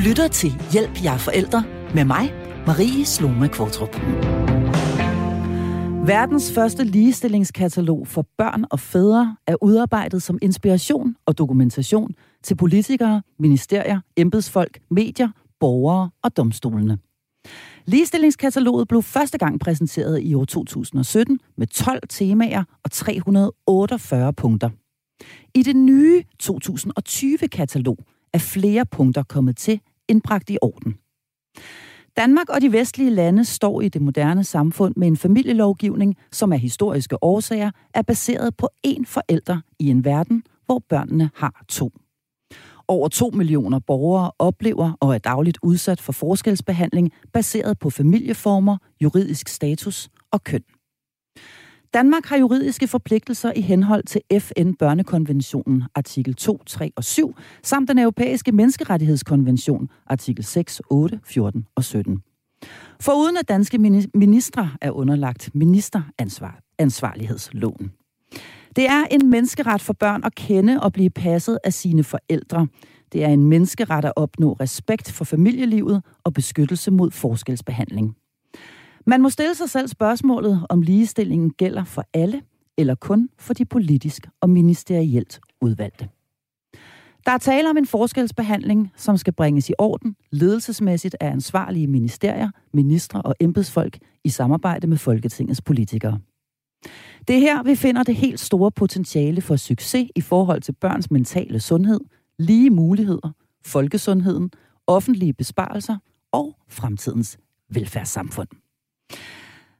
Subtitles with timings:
[0.00, 1.64] lytter til Hjælp jer forældre
[1.94, 2.32] med mig,
[2.66, 3.96] Marie Sloma Kvartrup.
[6.06, 13.22] Verdens første ligestillingskatalog for børn og fædre er udarbejdet som inspiration og dokumentation til politikere,
[13.38, 15.28] ministerier, embedsfolk, medier,
[15.60, 16.98] borgere og domstolene.
[17.84, 24.70] Ligestillingskataloget blev første gang præsenteret i år 2017 med 12 temaer og 348 punkter.
[25.54, 27.98] I det nye 2020-katalog
[28.32, 30.94] er flere punkter kommet til indbragt i orden.
[32.16, 36.58] Danmark og de vestlige lande står i det moderne samfund med en familielovgivning, som af
[36.58, 41.90] historiske årsager er baseret på én forælder i en verden, hvor børnene har to.
[42.88, 49.48] Over 2 millioner borgere oplever og er dagligt udsat for forskelsbehandling baseret på familieformer, juridisk
[49.48, 50.62] status og køn.
[51.94, 57.98] Danmark har juridiske forpligtelser i henhold til FN-børnekonventionen artikel 2, 3 og 7, samt den
[57.98, 62.22] europæiske menneskerettighedskonvention artikel 6, 8, 14 og 17.
[63.00, 63.78] Foruden at danske
[64.14, 67.92] ministre er underlagt ministeransvarlighedsloven.
[68.76, 72.66] Det er en menneskeret for børn at kende og blive passet af sine forældre.
[73.12, 78.16] Det er en menneskeret at opnå respekt for familielivet og beskyttelse mod forskelsbehandling.
[79.06, 82.42] Man må stille sig selv spørgsmålet, om ligestillingen gælder for alle,
[82.78, 86.08] eller kun for de politisk og ministerielt udvalgte.
[87.26, 92.50] Der er tale om en forskelsbehandling, som skal bringes i orden ledelsesmæssigt af ansvarlige ministerier,
[92.72, 96.18] ministre og embedsfolk i samarbejde med Folketingets politikere.
[97.28, 101.10] Det er her, vi finder det helt store potentiale for succes i forhold til børns
[101.10, 102.00] mentale sundhed,
[102.38, 103.30] lige muligheder,
[103.66, 104.50] folkesundheden,
[104.86, 105.96] offentlige besparelser
[106.32, 107.38] og fremtidens
[107.70, 108.48] velfærdssamfund.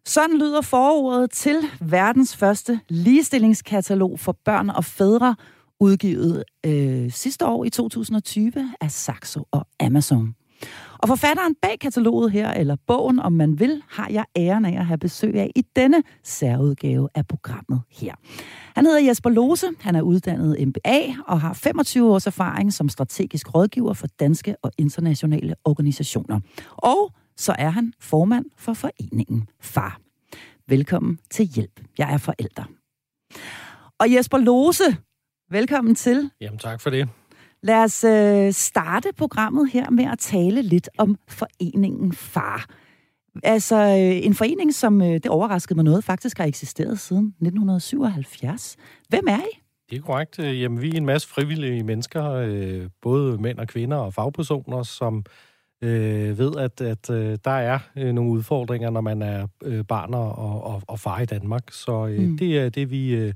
[0.04, 5.36] Sådan lyder forordet til verdens første ligestillingskatalog for børn og fædre,
[5.80, 10.34] udgivet øh, sidste år i 2020 af Saxo og Amazon.
[10.98, 14.86] Og forfatteren bag kataloget her, eller bogen om man vil, har jeg æren af at
[14.86, 18.14] have besøg af i denne særudgave af programmet her.
[18.74, 23.54] Han hedder Jesper Lose, han er uddannet MBA og har 25 års erfaring som strategisk
[23.54, 26.40] rådgiver for danske og internationale organisationer.
[26.76, 30.00] Og så er han formand for foreningen FAR.
[30.68, 31.80] Velkommen til Hjælp.
[31.98, 32.64] Jeg er forælder.
[33.98, 34.96] Og Jesper Lose,
[35.50, 36.30] velkommen til.
[36.40, 37.08] Jamen tak for det.
[37.62, 42.66] Lad os øh, starte programmet her med at tale lidt om foreningen FAR.
[43.42, 48.76] Altså øh, en forening, som øh, det overraskede mig noget, faktisk har eksisteret siden 1977.
[49.08, 49.60] Hvem er I?
[49.90, 50.38] Det er korrekt.
[50.38, 55.18] Jamen, vi er en masse frivillige mennesker, øh, både mænd og kvinder og fagpersoner, som
[55.18, 55.49] øh,
[56.38, 60.38] ved, at, at øh, der er øh, nogle udfordringer, når man er øh, barn og,
[60.64, 61.62] og, og far i Danmark.
[61.70, 62.38] Så øh, mm.
[62.38, 63.32] det er det, vi øh,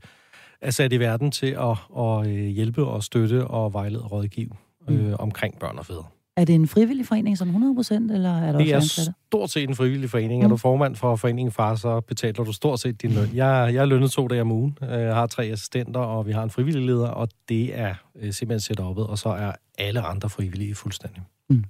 [0.60, 4.50] er sat i verden til at, at øh, hjælpe og støtte og vejlede og rådgive
[4.88, 5.14] øh, mm.
[5.18, 6.04] omkring børn og fædre.
[6.36, 9.68] Er det en frivillig forening som 100 procent, eller er der det er stort set
[9.68, 10.40] en frivillig forening.
[10.40, 10.44] Mm.
[10.44, 13.28] Er du formand for foreningen Far, så betaler du stort set din løn.
[13.34, 14.78] Jeg, jeg er lønnet to dage om ugen.
[14.80, 18.60] Jeg har tre assistenter, og vi har en frivillig leder, og det er øh, simpelthen
[18.60, 21.22] set oppet, og så er alle andre frivillige fuldstændig.
[21.50, 21.64] Mm.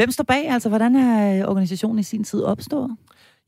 [0.00, 0.48] Hvem står bag?
[0.48, 2.96] Altså, hvordan er øh, organisationen i sin tid opstået?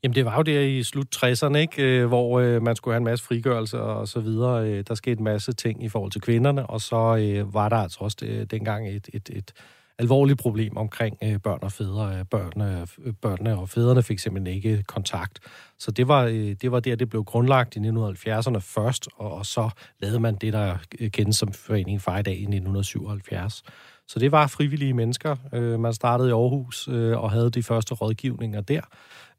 [0.03, 1.83] Jamen, det var jo der i slut 60'erne, ikke?
[1.83, 4.69] Øh, hvor øh, man skulle have en masse frigørelse og så videre.
[4.69, 7.75] Øh, der skete en masse ting i forhold til kvinderne, og så øh, var der
[7.75, 9.51] altså også det, dengang et, et, et
[9.99, 12.25] alvorligt problem omkring øh, børn og fædre.
[12.25, 12.87] Børnene,
[13.21, 15.39] børnene og fædrene fik simpelthen ikke kontakt.
[15.79, 19.45] Så det var, øh, det var der, det blev grundlagt i 1970'erne først, og, og
[19.45, 19.69] så
[19.99, 20.77] lavede man det, der
[21.13, 23.63] kendes som Foreningen Far i dag i 1977.
[24.07, 25.35] Så det var frivillige mennesker.
[25.53, 28.81] Øh, man startede i Aarhus øh, og havde de første rådgivninger der,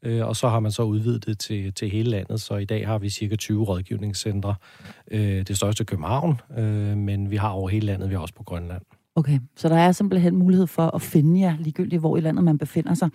[0.03, 2.41] øh, og så har man så udvidet det til, til hele landet.
[2.41, 4.55] Så i dag har vi cirka 20 rådgivningscentre.
[5.11, 8.43] Øh, det største København, øh, men vi har over hele landet, vi har også på
[8.43, 8.81] Grønland.
[9.15, 12.57] Okay, så der er simpelthen mulighed for at finde jer ligegyldigt, hvor i landet man
[12.57, 13.09] befinder sig.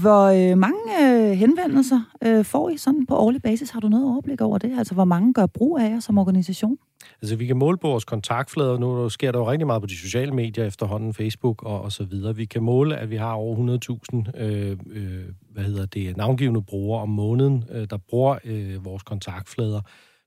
[0.00, 3.70] Hvor øh, mange øh, henvendelser øh, får I sådan på årlig basis?
[3.70, 4.78] Har du noget overblik over det?
[4.78, 6.78] Altså, hvor mange gør brug af jer som organisation?
[7.22, 8.78] Altså, vi kan måle på vores kontaktflader.
[8.78, 12.04] Nu sker der jo rigtig meget på de sociale medier efterhånden, Facebook og, og så
[12.04, 12.36] videre.
[12.36, 13.78] Vi kan måle, at vi har over
[14.34, 19.02] 100.000 øh, øh, hvad hedder det, navngivende brugere om måneden, øh, der bruger øh, vores
[19.02, 19.80] kontaktflader.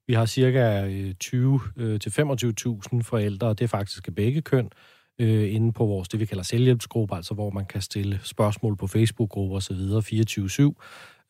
[0.07, 4.69] Vi har cirka øh, 20-25.000 øh, forældre, og det er faktisk begge køn,
[5.19, 8.87] øh, inde på vores, det vi kalder selvhjælpsgruppe, altså hvor man kan stille spørgsmål på
[8.87, 9.73] Facebook-grupper osv.
[9.73, 10.73] 24-7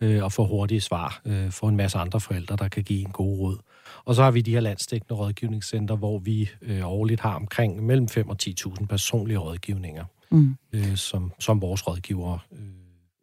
[0.01, 3.11] øh, og få hurtige svar øh, for en masse andre forældre, der kan give en
[3.11, 3.57] god råd.
[4.05, 8.07] Og så har vi de her landstækkende rådgivningscenter, hvor vi øh, årligt har omkring mellem
[8.07, 10.55] 5 og 10.000 personlige rådgivninger, mm.
[10.73, 12.59] øh, som, som vores rådgivere øh,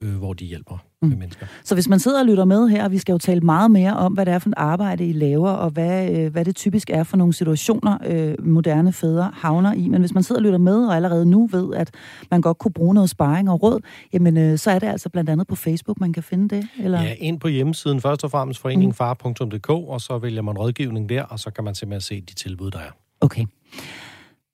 [0.04, 1.08] øh, hvor de hjælper mm.
[1.18, 1.46] mennesker.
[1.64, 3.96] Så hvis man sidder og lytter med her, og vi skal jo tale meget mere
[3.96, 6.90] om, hvad det er for et arbejde, I laver, og hvad, øh, hvad det typisk
[6.90, 9.88] er for nogle situationer, øh, moderne fædre havner i.
[9.88, 11.90] Men hvis man sidder og lytter med, og allerede nu ved, at
[12.30, 13.80] man godt kunne bruge noget sparring og råd,
[14.12, 16.68] jamen øh, så er det altså blandt andet på Facebook, man kan finde det?
[16.78, 17.02] Eller?
[17.02, 21.38] Ja, ind på hjemmesiden først og fremmest foreningfar.dk, og så vælger man rådgivning der, og
[21.38, 22.90] så kan man simpelthen se de tilbud, der er.
[23.20, 23.44] Okay.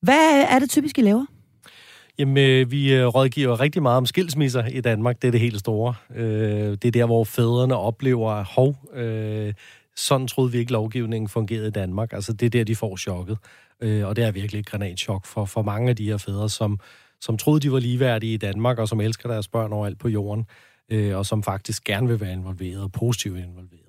[0.03, 1.27] Hvad er det typisk, I laver?
[2.21, 5.23] Jamen, øh, vi øh, rådgiver rigtig meget om skilsmisser i Danmark.
[5.23, 5.95] Det er det helt store.
[6.15, 8.77] Øh, det er der, hvor fædrene oplever, hov,
[9.97, 12.13] sådan troede vi ikke, lovgivningen fungerede i Danmark.
[12.13, 13.39] Altså, det er der, de får chokket.
[13.81, 16.81] Og det er virkelig et granatchok for, for mange af de her fædre, som,
[17.21, 20.47] som troede, de var ligeværdige i Danmark, og som elsker deres børn overalt på jorden,
[21.15, 23.80] og som faktisk gerne vil være involveret og positivt involveret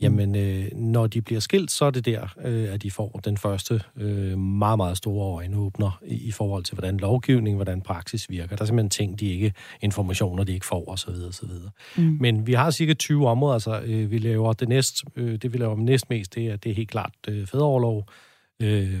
[0.00, 3.36] jamen øh, når de bliver skilt, så er det der, øh, at de får den
[3.36, 8.56] første øh, meget, meget store øjenåbner i, i forhold til, hvordan lovgivning, hvordan praksis virker.
[8.56, 11.10] Der er simpelthen ting, de ikke, informationer, de ikke får, osv.
[11.28, 11.48] osv.
[11.96, 12.16] Mm.
[12.20, 15.58] Men vi har cirka 20 områder, altså øh, vi laver det næst, øh, det vi
[15.58, 18.08] laver næst mest, det er, det er helt klart øh, fædreoverlov
[18.60, 19.00] øh,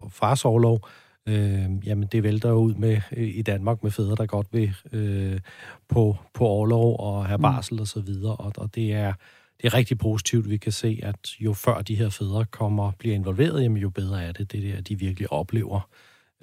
[0.00, 0.88] og farsoverlov.
[1.28, 4.74] Øh, jamen, det vælter jo ud med øh, i Danmark med fædre, der godt vil
[4.92, 5.40] øh,
[5.88, 7.42] på, på overlov og have mm.
[7.42, 7.80] barsel mm.
[7.80, 9.12] og så videre, og, og det er
[9.62, 10.50] det er rigtig positivt.
[10.50, 14.22] Vi kan se, at jo før de her fædre kommer bliver involveret, jamen, jo bedre
[14.22, 14.52] er det.
[14.52, 15.88] Det er at de virkelig oplever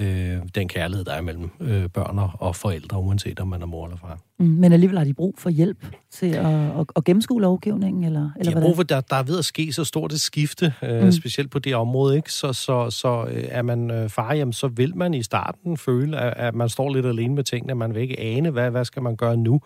[0.02, 3.86] øh, den kærlighed, der er mellem øh, børn og forældre, uanset om man er mor
[3.86, 4.20] eller far.
[4.40, 8.04] Mm, men alligevel har de brug for hjælp til at, at, at gennemskue lovgivningen?
[8.04, 10.22] Eller, eller de har brug for, der, der er ved at ske så stort et
[10.22, 11.12] skifte, øh, mm.
[11.12, 12.16] specielt på det område.
[12.16, 12.34] Ikke?
[12.34, 16.18] Så, så, så øh, er man øh, far, jamen, så vil man i starten føle,
[16.18, 17.76] at, at man står lidt alene med tingene.
[17.76, 19.62] Man vil ikke ane, hvad, hvad skal man gøre nu?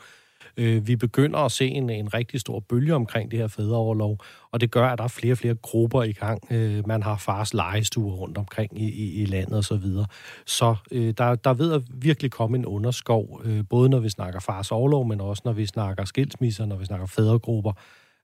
[0.57, 4.17] Øh, vi begynder at se en, en rigtig stor bølge omkring det her fædreoverlov,
[4.51, 6.41] og det gør, at der er flere og flere grupper i gang.
[6.51, 9.63] Øh, man har fars legestuer rundt omkring i, i, i landet osv.
[9.63, 10.05] Så, videre.
[10.45, 14.39] så øh, der, der ved at virkelig komme en underskov, øh, både når vi snakker
[14.39, 17.71] fars overlov, men også når vi snakker skilsmisser, når vi snakker fædregrupper.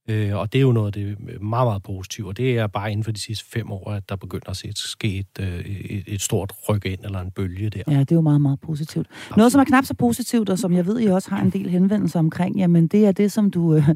[0.09, 2.91] Øh, og det er jo noget af det meget, meget positive, og det er bare
[2.91, 6.03] inden for de sidste fem år, at der begynder at se ske et, øh, et,
[6.07, 7.81] et stort ryk ind, eller en bølge der.
[7.88, 9.07] Ja, det er jo meget, meget positivt.
[9.11, 9.38] Absolut.
[9.38, 11.69] Noget, som er knap så positivt, og som jeg ved, I også har en del
[11.69, 13.89] henvendelser omkring, jamen det er det, som du øh,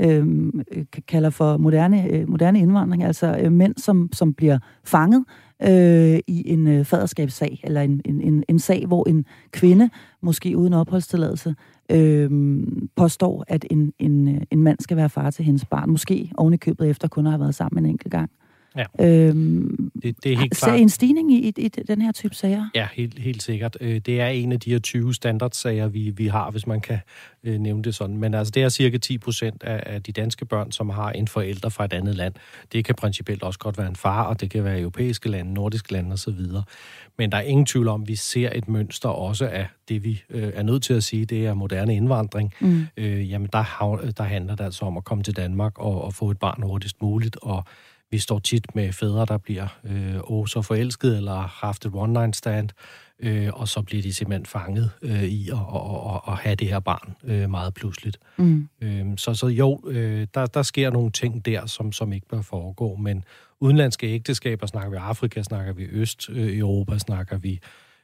[0.00, 0.26] øh,
[1.08, 5.24] kalder for moderne, øh, moderne indvandring, altså øh, mænd, som, som bliver fanget
[5.62, 9.90] øh, i en øh, faderskabssag, eller en, en, en, en sag, hvor en kvinde,
[10.22, 11.54] måske uden opholdstilladelse,
[11.90, 12.30] øh,
[12.96, 15.90] påstår, at en, en, øh, en mand skal være far til hendes barn.
[15.90, 18.30] Måske ovenikøbet efter kun at have været sammen en enkelt gang.
[18.76, 18.84] Ja.
[19.00, 20.80] Øhm, det, det er helt klart.
[20.80, 22.70] En stigning i, i, i den her type sager?
[22.74, 23.76] Ja, helt, helt sikkert.
[23.80, 26.98] Øh, det er en af de her 20 standardsager, vi, vi har, hvis man kan
[27.44, 28.16] øh, nævne det sådan.
[28.16, 31.28] Men altså, det er cirka 10 procent af, af de danske børn, som har en
[31.28, 32.34] forælder fra et andet land.
[32.72, 35.92] Det kan principielt også godt være en far, og det kan være europæiske lande, nordiske
[35.92, 36.40] lande osv.
[37.18, 40.22] Men der er ingen tvivl om, at vi ser et mønster også af det, vi
[40.30, 42.54] øh, er nødt til at sige, det er moderne indvandring.
[42.60, 42.86] Mm.
[42.96, 46.30] Øh, jamen, der, der handler det altså om at komme til Danmark og, og få
[46.30, 47.64] et barn hurtigst muligt, og
[48.14, 51.92] vi står tit med fædre, der bliver øh, åh, så forelsket eller har haft et
[51.94, 52.68] one-night stand,
[53.20, 56.68] øh, og så bliver de simpelthen fanget øh, i at, at, at, at have det
[56.68, 58.18] her barn øh, meget pludseligt.
[58.36, 58.68] Mm.
[58.80, 62.42] Øh, så, så jo, øh, der, der sker nogle ting der, som, som ikke bør
[62.42, 63.24] foregå, men
[63.60, 67.60] udenlandske ægteskaber, snakker vi Afrika, snakker vi Øst-Europa, snakker vi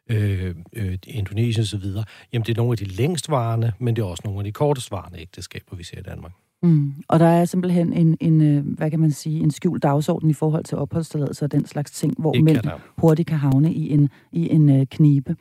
[0.09, 1.85] øh, øh, Indonesien osv.,
[2.33, 5.21] jamen det er nogle af de længstvarende, men det er også nogle af de kortestvarende
[5.21, 6.33] ægteskaber, vi ser i Danmark.
[6.63, 6.95] Mm.
[7.09, 10.33] Og der er simpelthen en, en, øh, hvad kan man sige, en skjult dagsorden i
[10.33, 12.59] forhold til opholdstilladelse og den slags ting, hvor mænd
[12.99, 15.37] hurtigt kan havne i en, i en uh, knibe.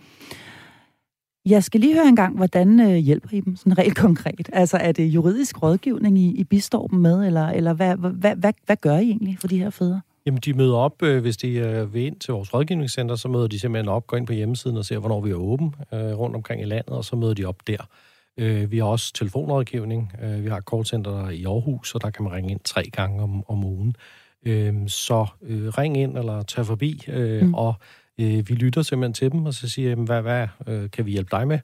[1.45, 4.50] Jeg skal lige høre en gang, hvordan uh, hjælper I dem sådan rent konkret?
[4.53, 8.53] Altså er det juridisk rådgivning, I, I bistår dem med, eller, eller hvad, hvad, hvad,
[8.65, 10.01] hvad gør I egentlig for de her fædre?
[10.25, 13.48] Jamen, de møder op, øh, hvis de øh, vil ind til vores rådgivningscenter, så møder
[13.48, 16.36] de simpelthen op, går ind på hjemmesiden og ser, hvornår vi er åben øh, rundt
[16.36, 17.77] omkring i landet, og så møder de op der.
[18.39, 20.12] Øh, vi har også telefonrådgivning.
[20.22, 23.24] Øh, vi har et callcenter i Aarhus, og der kan man ringe ind tre gange
[23.24, 23.96] om, om ugen.
[24.46, 27.53] Øh, så øh, ring ind eller tag forbi, øh, mm.
[27.53, 27.74] og
[28.19, 31.12] øh, vi lytter simpelthen til dem, og så siger, jamen, hvad, hvad øh, kan vi
[31.12, 31.60] hjælpe dig med?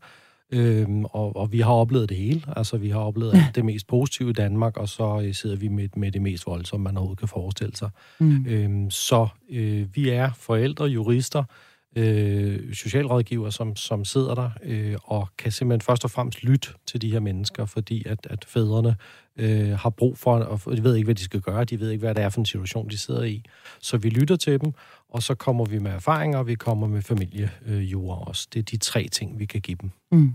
[0.51, 2.41] Øhm, og, og vi har oplevet det hele.
[2.55, 3.47] Altså, vi har oplevet ja.
[3.55, 6.97] det mest positive i Danmark, og så sidder vi med, med det mest voldsomme, man
[6.97, 7.89] overhovedet kan forestille sig.
[8.19, 8.45] Mm.
[8.47, 11.43] Øhm, så øh, vi er forældre, jurister,
[11.95, 17.01] øh, socialrådgiver, som, som sidder der øh, og kan simpelthen først og fremmest lytte til
[17.01, 18.95] de her mennesker, fordi at, at fædrene
[19.37, 22.05] øh, har brug for, og de ved ikke, hvad de skal gøre, de ved ikke,
[22.05, 23.43] hvad det er for en situation, de sidder i.
[23.79, 24.73] Så vi lytter til dem,
[25.09, 28.47] og så kommer vi med erfaringer, og vi kommer med familiejura øh, også.
[28.53, 29.91] Det er de tre ting, vi kan give dem.
[30.11, 30.33] Mm.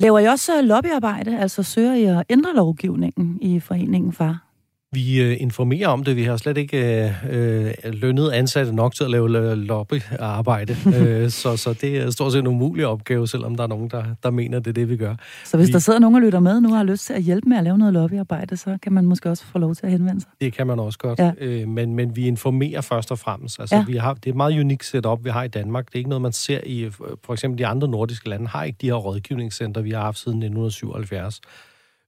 [0.00, 4.47] Laver I også lobbyarbejde, altså søger I at ændre lovgivningen i foreningen, far?
[4.92, 6.16] Vi øh, informerer om det.
[6.16, 10.76] Vi har slet ikke øh, øh lønnet ansatte nok til at lave lobbyarbejde.
[10.96, 14.04] øh, så, så det er stort set en umulig opgave, selvom der er nogen, der,
[14.22, 15.14] der mener, det er det, vi gør.
[15.44, 17.22] Så hvis vi, der sidder nogen og lytter med nu og har lyst til at
[17.22, 19.92] hjælpe med at lave noget lobbyarbejde, så kan man måske også få lov til at
[19.92, 20.30] henvende sig?
[20.40, 21.18] Det kan man også godt.
[21.18, 21.32] Ja.
[21.40, 23.60] Øh, men, men vi informerer først og fremmest.
[23.60, 23.84] Altså, ja.
[23.86, 25.86] vi har, det er et meget unikt setup, vi har i Danmark.
[25.86, 26.90] Det er ikke noget, man ser i...
[27.24, 30.38] For eksempel de andre nordiske lande har ikke de her rådgivningscenter, vi har haft siden
[30.38, 31.40] 1977.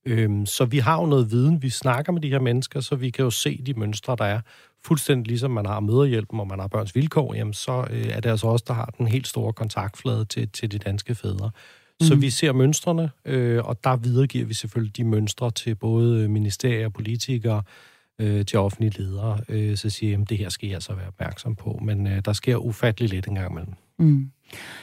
[0.04, 3.11] Øhm, så vi har jo noget viden, vi snakker med de her mennesker, så vi
[3.11, 4.40] kan jo se de mønstre, der er.
[4.85, 8.30] Fuldstændig ligesom man har møderhjælpen, og man har børns vilkår, jamen så øh, er det
[8.30, 11.50] altså også der har den helt store kontaktflade til, til de danske fædre.
[12.00, 12.07] Mm.
[12.07, 16.88] Så vi ser mønstrene, øh, og der videregiver vi selvfølgelig de mønstre til både ministerier,
[16.88, 17.62] politikere,
[18.21, 21.07] øh, til offentlige ledere, øh, så siger jeg, at det her skal jeg altså være
[21.07, 21.80] opmærksom på.
[21.83, 23.75] Men øh, der sker ufattelig lidt en gang imellem.
[23.99, 24.30] Mm.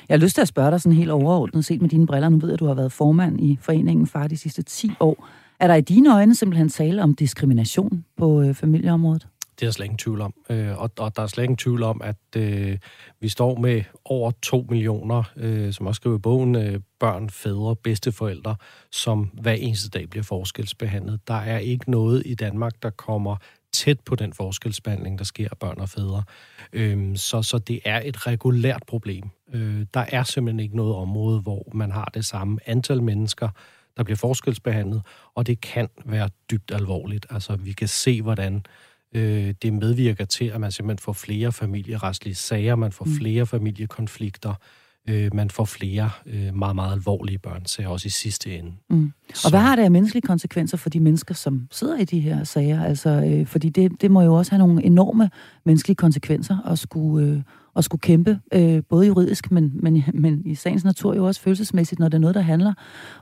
[0.10, 2.30] Jeg har lyst til at spørge dig sådan helt overordnet set med dine briller.
[2.30, 5.28] Nu ved jeg, at du har været formand i foreningen far de sidste 10 år.
[5.60, 9.28] Er der i dine øjne simpelthen tale om diskrimination på øh, familieområdet?
[9.60, 10.34] Det er der slet ingen tvivl om.
[10.50, 12.78] Øh, og, og der er slet ingen tvivl om, at øh,
[13.20, 17.76] vi står med over 2 millioner, øh, som også skriver i bogen, øh, børn, fædre,
[17.76, 18.56] bedsteforældre,
[18.92, 21.28] som hver eneste dag bliver forskelsbehandlet.
[21.28, 23.36] Der er ikke noget i Danmark, der kommer
[23.74, 26.24] tæt på den forskelsbehandling, der sker af børn og fædre.
[26.74, 29.24] Øh, så, så det er et regulært problem.
[29.54, 33.50] Øh, der er simpelthen ikke noget område, hvor man har det samme antal mennesker,
[33.98, 35.02] der bliver forskelsbehandlet,
[35.36, 37.26] og det kan være dybt alvorligt.
[37.30, 38.66] Altså, vi kan se, hvordan
[39.14, 43.12] øh, det medvirker til, at man simpelthen får flere familieretslige sager, man får mm.
[43.12, 44.54] flere familiekonflikter,
[45.10, 48.72] øh, man får flere øh, meget, meget alvorlige børnesager, også i sidste ende.
[48.90, 49.12] Mm.
[49.46, 52.44] Og hvad har det af menneskelige konsekvenser for de mennesker, som sidder i de her
[52.44, 52.84] sager?
[52.84, 55.30] Altså, øh, fordi det, det må jo også have nogle enorme
[55.66, 57.42] menneskelige konsekvenser at skulle, øh,
[57.78, 62.00] at skulle kæmpe, øh, både juridisk, men, men, men i sagens natur jo også følelsesmæssigt,
[62.00, 62.74] når det er noget, der handler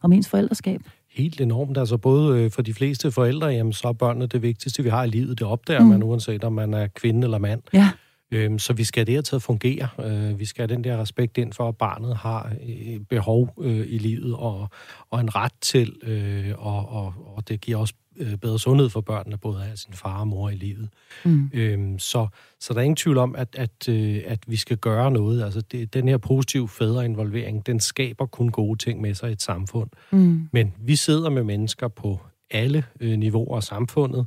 [0.02, 0.82] om ens forældreskab
[1.16, 1.78] helt enormt.
[1.78, 5.04] Altså både øh, for de fleste forældre, jamen, så er børnene det vigtigste, vi har
[5.04, 5.40] i livet.
[5.40, 5.88] Det opdager mm.
[5.88, 7.62] man uanset om man er kvinde eller mand.
[7.74, 7.90] Ja.
[8.32, 9.88] Øhm, så vi skal det her til at fungere.
[10.06, 13.86] Øh, vi skal have den der respekt ind for, at barnet har øh, behov øh,
[13.88, 14.70] i livet og,
[15.12, 19.02] og en ret til, øh, og, og, og det giver også øh, bedre sundhed for
[19.02, 20.90] børnene, både af sin far og mor i livet.
[21.26, 21.50] Mm.
[21.54, 22.28] Øhm, så,
[22.60, 25.44] så der er ingen tvivl om, at, at, øh, at vi skal gøre noget.
[25.44, 29.42] Altså det, den her positive fædreinvolvering, den skaber kun gode ting med sig i et
[29.42, 29.90] samfund.
[30.12, 30.50] Mm.
[30.52, 32.20] Men vi sidder med mennesker på
[32.52, 34.26] alle øh, niveauer af samfundet,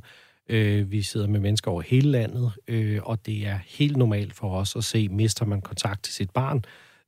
[0.49, 4.55] Øh, vi sidder med mennesker over hele landet, øh, og det er helt normalt for
[4.55, 6.63] os at se, mister man kontakt til sit barn,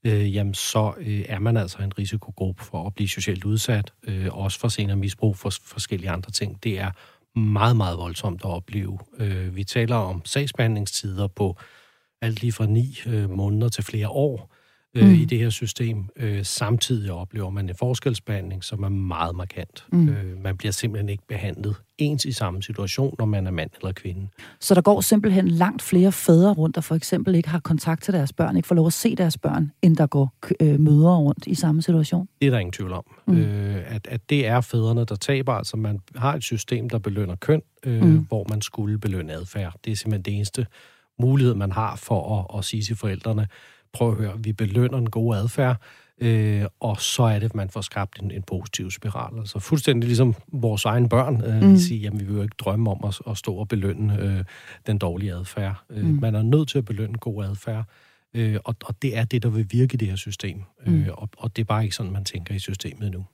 [0.06, 4.28] øh, jamen så øh, er man altså en risikogruppe for at blive socialt udsat, øh,
[4.32, 6.64] også for senere misbrug for forskellige andre ting.
[6.64, 6.92] Det er
[7.40, 9.00] meget, meget voldsomt at opleve.
[9.18, 11.58] Øh, vi taler om sagsbehandlingstider på
[12.22, 14.54] alt lige fra ni øh, måneder til flere år
[14.96, 15.14] øh, mm.
[15.14, 16.06] i det her system.
[16.16, 19.86] Øh, samtidig oplever man en forskelsbehandling, som er meget markant.
[19.92, 20.10] Mm.
[20.10, 23.92] Øh, man bliver simpelthen ikke behandlet ens i samme situation, når man er mand eller
[23.92, 24.28] kvinde.
[24.60, 28.14] Så der går simpelthen langt flere fædre rundt, der for eksempel ikke har kontakt til
[28.14, 31.48] deres børn, ikke får lov at se deres børn, end der går øh, mødre rundt
[31.48, 32.28] i samme situation?
[32.42, 33.04] Det er der ingen tvivl om.
[33.28, 33.38] Mm.
[33.38, 35.54] Øh, at, at det er fædrene, der taber.
[35.54, 38.18] Altså man har et system, der belønner køn, øh, mm.
[38.18, 39.74] hvor man skulle belønne adfærd.
[39.86, 40.66] Det er simpelthen det eneste
[41.20, 43.48] mulighed, man har for at, at sige til forældrene,
[43.94, 45.78] prøv at høre, vi belønner en god adfærd,
[46.22, 49.40] øh, og så er det, at man får skabt en, en positiv spiral.
[49.40, 51.78] Altså fuldstændig ligesom vores egne børn, øh, mm.
[51.78, 54.44] siger, jamen vi vil jo ikke drømme om at, at stå og belønne øh,
[54.88, 55.76] den dårlige adfærd.
[55.90, 56.20] Øh, mm.
[56.22, 57.86] Man er nødt til at belønne god adfærd,
[58.34, 60.64] øh, og, og det er det, der vil virke i det her system.
[60.86, 61.02] Mm.
[61.02, 63.26] Øh, og, og det er bare ikke sådan, man tænker i systemet nu.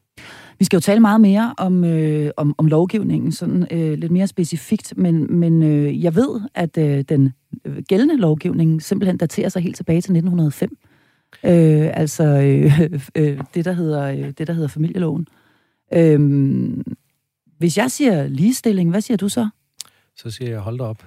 [0.60, 4.28] Vi skal jo tale meget mere om, øh, om, om lovgivningen, sådan øh, lidt mere
[4.28, 7.34] specifikt, men, men øh, jeg ved, at øh, den
[7.66, 10.78] øh, gældende lovgivning simpelthen daterer sig helt tilbage til 1905.
[11.44, 12.82] Øh, altså øh,
[13.16, 15.28] øh, det, der hedder, øh, det, der hedder familieloven.
[15.94, 16.20] Øh,
[17.58, 19.50] hvis jeg siger ligestilling, hvad siger du så?
[20.18, 21.04] Så siger jeg, hold da op.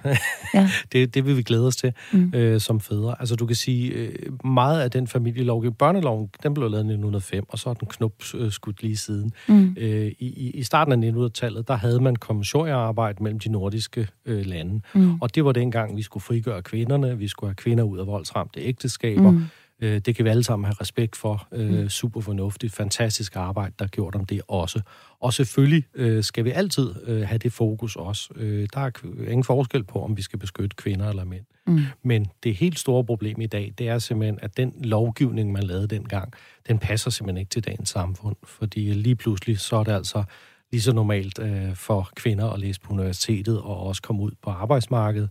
[0.53, 0.69] Ja.
[0.91, 2.33] det, det vil vi glæde os til mm.
[2.35, 3.15] øh, som fædre.
[3.19, 4.15] Altså du kan sige, øh,
[4.45, 8.13] meget af den familielovgivning, børneloven, den blev lavet i 1905, og så er den knop
[8.35, 9.31] øh, skudt lige siden.
[9.47, 9.75] Mm.
[9.77, 14.81] Øh, i, I starten af 1900-tallet, der havde man kommissoriearbejde mellem de nordiske øh, lande.
[14.93, 15.21] Mm.
[15.21, 18.59] Og det var dengang, vi skulle frigøre kvinderne, vi skulle have kvinder ud af voldsramte
[18.59, 19.43] ægteskaber, mm.
[19.81, 21.47] Øh, det kan vi alle sammen have respekt for.
[21.51, 21.89] Øh, mm.
[21.89, 24.81] Super fornuftigt, fantastisk arbejde, der er gjort om det også.
[25.19, 26.93] Og selvfølgelig øh, skal vi altid
[27.25, 28.29] have det fokus også.
[28.73, 28.91] der er
[29.27, 31.45] ingen forskel på, om vi skal beskytte kvinder eller mænd.
[31.67, 31.79] Mm.
[32.03, 35.87] Men det helt store problem i dag, det er simpelthen, at den lovgivning, man lavede
[35.87, 36.33] dengang,
[36.67, 38.35] den passer simpelthen ikke til dagens samfund.
[38.43, 40.23] Fordi lige pludselig, så er det altså
[40.71, 41.39] lige så normalt
[41.75, 45.29] for kvinder at læse på universitetet og også komme ud på arbejdsmarkedet,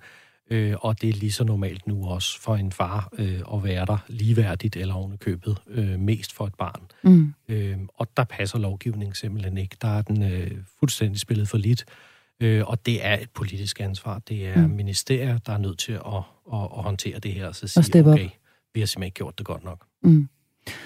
[0.51, 3.87] Øh, og det er lige så normalt nu også for en far øh, at være
[3.87, 6.83] der ligeværdigt eller ovenikøbet øh, mest for et barn.
[7.03, 7.35] Mm.
[7.49, 9.77] Øh, og der passer lovgivningen simpelthen ikke.
[9.83, 11.85] Der er den øh, fuldstændig spillet for lidt.
[12.41, 14.19] Øh, og det er et politisk ansvar.
[14.19, 14.75] Det er mm.
[14.75, 16.01] ministerier, der er nødt til at,
[16.53, 18.29] at, at håndtere det her og så sige, okay,
[18.75, 19.87] vi har simpelthen ikke gjort det godt nok.
[20.03, 20.29] Mm.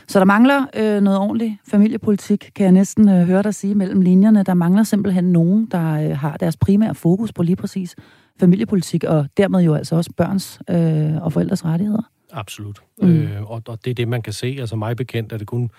[0.09, 4.01] Så der mangler øh, noget ordentligt familiepolitik, kan jeg næsten øh, høre dig sige mellem
[4.01, 4.43] linjerne.
[4.43, 7.97] Der mangler simpelthen nogen, der øh, har deres primære fokus på lige præcis
[8.41, 12.03] familiepolitik, og dermed jo altså også børns øh, og forældres rettigheder.
[12.33, 12.81] Absolut.
[13.03, 13.09] Mm.
[13.09, 14.57] Øh, og, og det er det, man kan se.
[14.61, 15.71] Altså mig bekendt er det kun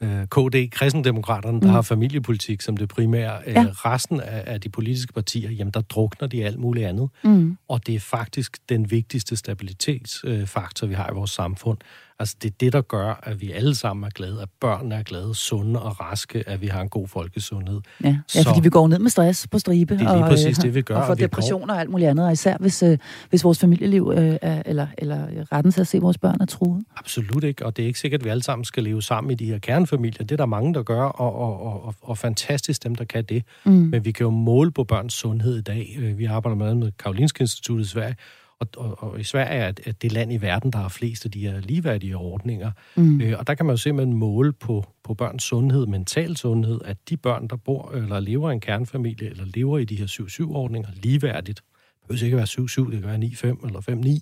[0.00, 1.72] øh, KD, kristendemokraterne, der mm.
[1.72, 3.38] har familiepolitik som det primære.
[3.46, 3.66] Øh, ja.
[3.70, 7.08] Resten af, af de politiske partier, jamen der drukner de alt muligt andet.
[7.24, 7.56] Mm.
[7.68, 11.78] Og det er faktisk den vigtigste stabilitetsfaktor, øh, vi har i vores samfund.
[12.18, 15.02] Altså, det er det, der gør, at vi alle sammen er glade, at børnene er
[15.02, 17.80] glade, sunde og raske, at vi har en god folkesundhed.
[18.04, 19.94] Ja, ja så, fordi vi går ned med stress på stribe.
[19.94, 20.96] Det er lige og, præcis det, vi gør.
[20.96, 22.98] Og får depressioner og alt muligt andet, og især hvis, øh,
[23.30, 26.84] hvis vores familieliv øh, er, eller, eller retten til at se vores børn er truet.
[26.96, 29.34] Absolut ikke, og det er ikke sikkert, at vi alle sammen skal leve sammen i
[29.34, 30.24] de her kernefamilier.
[30.24, 33.44] Det er der mange, der gør, og, og, og, og fantastisk dem, der kan det.
[33.64, 33.72] Mm.
[33.72, 35.96] Men vi kan jo måle på børns sundhed i dag.
[35.98, 38.16] Øh, vi arbejder med med Karolinske Institut i Sverige,
[38.60, 41.30] og, og, og i Sverige er det, det land i verden, der har flest af
[41.30, 42.70] de her ligeværdige ordninger.
[42.96, 43.20] Mm.
[43.20, 46.96] Øh, og der kan man jo simpelthen måle på, på børns sundhed, mental sundhed, at
[47.08, 50.88] de børn, der bor eller lever i en kernefamilie, eller lever i de her 7-7-ordninger
[51.02, 51.62] ligeværdigt,
[52.00, 54.20] det behøver ikke være 7-7, det kan være 9-5 eller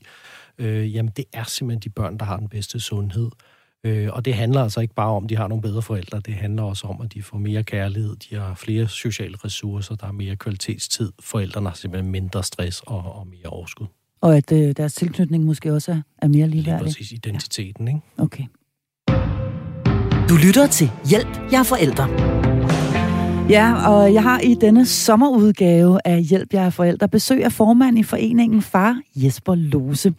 [0.58, 3.30] 5-9, øh, jamen det er simpelthen de børn, der har den bedste sundhed.
[3.84, 6.34] Øh, og det handler altså ikke bare om, at de har nogle bedre forældre, det
[6.34, 10.12] handler også om, at de får mere kærlighed, de har flere sociale ressourcer, der er
[10.12, 13.86] mere kvalitetstid, forældrene har simpelthen mindre stress og, og mere overskud.
[14.22, 16.84] Og at øh, deres tilknytning måske også er, er mere ligeværdig.
[16.84, 17.94] Lige præcis identiteten, ja.
[17.94, 18.00] ikke?
[18.18, 18.44] Okay.
[20.28, 22.08] Du lytter til Hjælp, jeg er forældre.
[23.48, 27.98] Ja, og jeg har i denne sommerudgave af Hjælp, jeg er forældre besøg af formand
[27.98, 30.14] i foreningen Far Jesper Lose.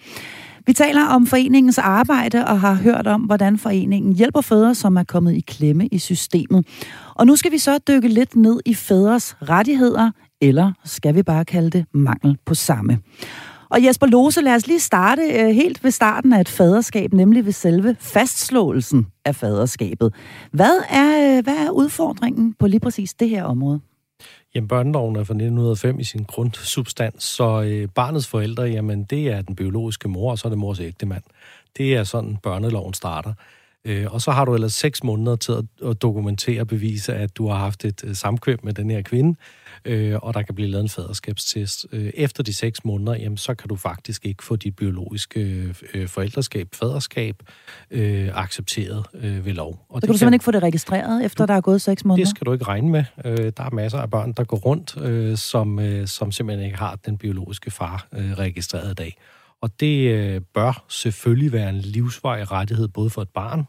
[0.67, 5.03] Vi taler om foreningens arbejde og har hørt om, hvordan foreningen hjælper fædre, som er
[5.03, 6.67] kommet i klemme i systemet.
[7.15, 11.45] Og nu skal vi så dykke lidt ned i fædres rettigheder, eller skal vi bare
[11.45, 13.00] kalde det mangel på samme.
[13.74, 17.46] Og Jesper Lose, lad os lige starte øh, helt ved starten af et faderskab, nemlig
[17.46, 20.13] ved selve fastslåelsen af faderskabet.
[20.51, 23.80] Hvad er, øh, hvad er udfordringen på lige præcis det her område?
[24.56, 29.42] Jamen, børneloven er fra 1905 i sin grundsubstans, så øh, barnets forældre, jamen, det er
[29.42, 31.24] den biologiske mor, og så er det mors ægtemand.
[31.77, 33.34] Det er sådan, børneloven starter.
[33.85, 37.37] Øh, og så har du ellers seks måneder til at, at dokumentere og bevise, at
[37.37, 39.39] du har haft et øh, samkvem med den her kvinde,
[39.85, 41.85] øh, og der kan blive lavet en faderskabstest.
[41.91, 46.07] Øh, efter de seks måneder, jamen, så kan du faktisk ikke få dit biologiske øh,
[46.07, 47.43] forældreskab, faderskab,
[47.91, 49.85] øh, accepteret øh, ved lov.
[49.89, 52.05] Og så kan du simpelthen kan, ikke få det registreret, efter der er gået seks
[52.05, 52.25] måneder?
[52.25, 53.03] Det skal du ikke regne med.
[53.25, 56.77] Øh, der er masser af børn, der går rundt, øh, som, øh, som simpelthen ikke
[56.77, 59.17] har den biologiske far øh, registreret i dag.
[59.61, 63.65] Og det øh, bør selvfølgelig være en livsvej rettighed, både for et barn,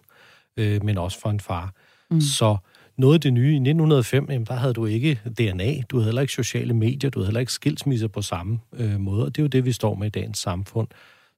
[0.56, 1.72] øh, men også for en far.
[2.10, 2.20] Mm.
[2.20, 2.56] Så
[2.96, 6.20] noget af det nye i 1905, jamen, der havde du ikke DNA, du havde heller
[6.20, 9.44] ikke sociale medier, du havde heller ikke skilsmisser på samme øh, måde, og det er
[9.44, 10.88] jo det, vi står med i dagens samfund.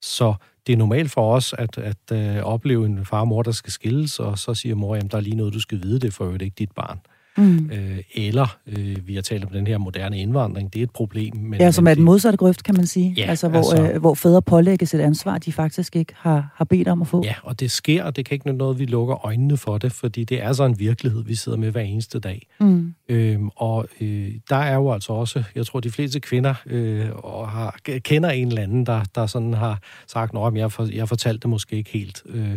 [0.02, 0.34] Så
[0.66, 3.72] det er normalt for os at, at øh, opleve en far og mor, der skal
[3.72, 6.12] skilles, og så siger mor, jamen der er lige noget, du skal vide, det er
[6.12, 7.00] for øvrigt ikke dit barn.
[7.36, 7.70] Mm.
[7.72, 11.36] Øh, eller, øh, vi har talt om den her moderne indvandring, det er et problem.
[11.36, 13.14] Men, ja, som er den modsatte grøft, kan man sige.
[13.16, 16.64] Ja, altså, hvor, altså, øh, hvor fædre pålægges et ansvar, de faktisk ikke har, har
[16.64, 17.22] bedt om at få.
[17.24, 20.24] Ja, og det sker, og det kan ikke noget, vi lukker øjnene for det, fordi
[20.24, 22.46] det er så en virkelighed, vi sidder med hver eneste dag.
[22.60, 22.94] Mm.
[23.08, 27.48] Øhm, og øh, der er jo altså også, jeg tror, de fleste kvinder øh, og
[27.48, 31.40] har, kender en eller anden, der, der sådan har sagt, at jeg, for, jeg fortalte
[31.40, 32.50] det måske ikke helt øh,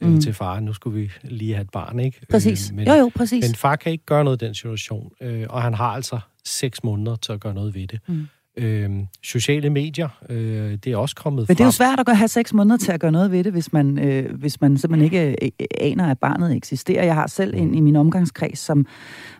[0.00, 0.20] øh, mm.
[0.20, 2.20] til far, nu skulle vi lige have et barn, ikke?
[2.30, 2.70] Præcis.
[2.70, 3.44] Øh, men, jo, jo, præcis.
[3.44, 6.84] Men far kan ikke gøre noget i den situation, øh, og han har altså seks
[6.84, 8.00] måneder til at gøre noget ved det.
[8.08, 8.26] Mm.
[8.56, 8.90] Øh,
[9.22, 12.52] sociale medier, øh, det er også kommet Men det er jo svært at have seks
[12.52, 15.50] måneder til at gøre noget ved det, hvis man, øh, hvis man simpelthen ikke øh,
[15.80, 17.04] aner, at barnet eksisterer.
[17.04, 18.86] Jeg har selv en i min omgangskreds, som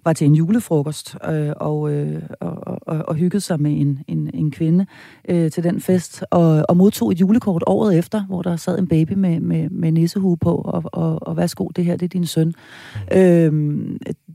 [0.04, 4.30] var til en julefrokost øh, og, øh, og, og, og hyggede sig med en, en,
[4.34, 4.86] en kvinde
[5.28, 8.88] øh, til den fest, og, og modtog et julekort året efter, hvor der sad en
[8.88, 12.26] baby med, med, med nissehue på, og, og, og værsgo, det her det er din
[12.26, 12.54] søn.
[13.12, 13.82] Øh,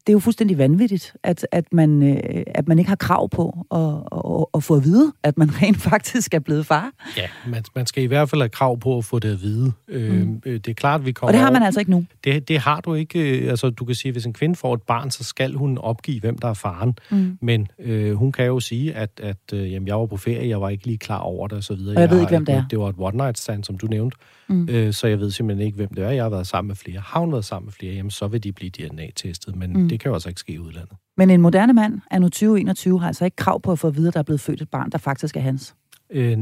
[0.08, 3.66] det er jo fuldstændig vanvittigt, at, at, man, øh, at man ikke har krav på
[3.72, 6.92] at, at, at få at vide, at man rent faktisk er blevet far.
[7.18, 9.72] Ja, man, man skal i hvert fald have krav på at få det at vide.
[9.88, 10.42] Øh, mm.
[10.46, 11.66] Øh, det er klart, vi kommer Og det har man over.
[11.66, 12.06] altså ikke nu?
[12.24, 13.42] Det, det har du ikke.
[13.42, 16.20] Øh, altså, du kan sige, hvis en kvinde får et barn, så skal hun opgive,
[16.20, 16.98] hvem der er faren.
[17.12, 17.38] Mm.
[17.42, 20.62] Men øh, hun kan jo sige, at, at øh, jamen, jeg var på ferie, jeg
[20.62, 21.96] var ikke lige klar over det, og så videre.
[21.96, 22.66] Og jeg, jeg ved ikke, hvem det er.
[22.70, 24.18] Det var et one-night stand, som du nævnte.
[24.48, 24.70] Mm.
[24.70, 26.10] Øh, så jeg ved simpelthen ikke, hvem det er.
[26.10, 27.00] Jeg har været sammen med flere.
[27.00, 29.56] Har hun været sammen med flere, jamen, så vil de blive DNA-testet.
[29.56, 29.90] Men mm.
[29.90, 30.94] det kan jo altså ikke ske i udlandet.
[31.18, 34.08] Men en moderne mand, anno 2021, har altså ikke krav på at få at vide,
[34.08, 35.76] at der er blevet født et barn, der faktisk er hans.
[36.10, 36.38] Øh,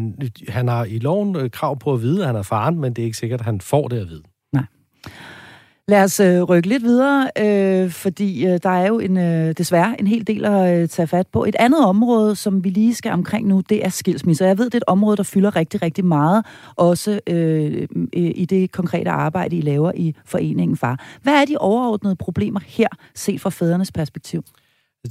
[0.48, 3.02] han har i loven øh, krav på at vide, at han er faren, men det
[3.02, 4.24] er ikke sikkert, at han får det at vide.
[4.54, 4.66] Nej.
[5.88, 10.00] Lad os øh, rykke lidt videre, øh, fordi øh, der er jo en, øh, desværre
[10.00, 11.46] en hel del at øh, tage fat på.
[11.46, 14.46] Et andet område, som vi lige skal omkring nu, det er skilsmisser.
[14.46, 18.72] Jeg ved, det er et område, der fylder rigtig, rigtig meget, også øh, i det
[18.72, 21.06] konkrete arbejde, I laver i Foreningen Far.
[21.22, 24.44] Hvad er de overordnede problemer her, set fra fædrenes perspektiv?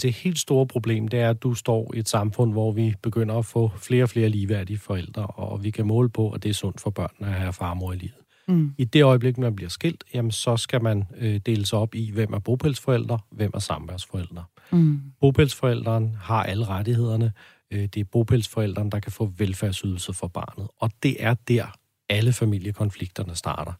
[0.02, 3.34] Det helt store problem, det er, at du står i et samfund, hvor vi begynder
[3.34, 6.54] at få flere og flere ligeværdige forældre, og vi kan måle på, at det er
[6.54, 8.21] sundt for børnene at have farmor i livet.
[8.48, 8.74] Mm.
[8.78, 12.10] I det øjeblik, man bliver skilt, jamen, så skal man øh, dele sig op i,
[12.10, 14.44] hvem er bopælsforældre, hvem er samværsforældre.
[14.72, 15.00] Mm.
[15.20, 17.32] Bopælsforældren har alle rettighederne.
[17.70, 20.68] Øh, det er bopælsforældren, der kan få velfærdsydelser for barnet.
[20.78, 21.66] Og det er der,
[22.08, 23.72] alle familiekonflikterne starter.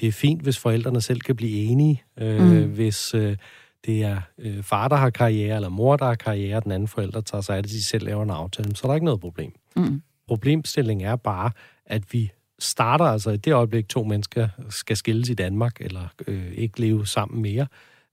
[0.00, 2.02] Det er fint, hvis forældrene selv kan blive enige.
[2.18, 2.70] Øh, mm.
[2.70, 3.36] Hvis øh,
[3.86, 7.20] det er øh, far, der har karriere, eller mor, der har karriere, den anden forælder
[7.20, 9.52] tager sig af det, de selv laver en aftale, så er der ikke noget problem.
[9.76, 10.02] Mm.
[10.28, 11.50] Problemstillingen er bare,
[11.86, 16.52] at vi starter altså i det øjeblik, to mennesker skal skilles i Danmark, eller øh,
[16.52, 17.66] ikke leve sammen mere,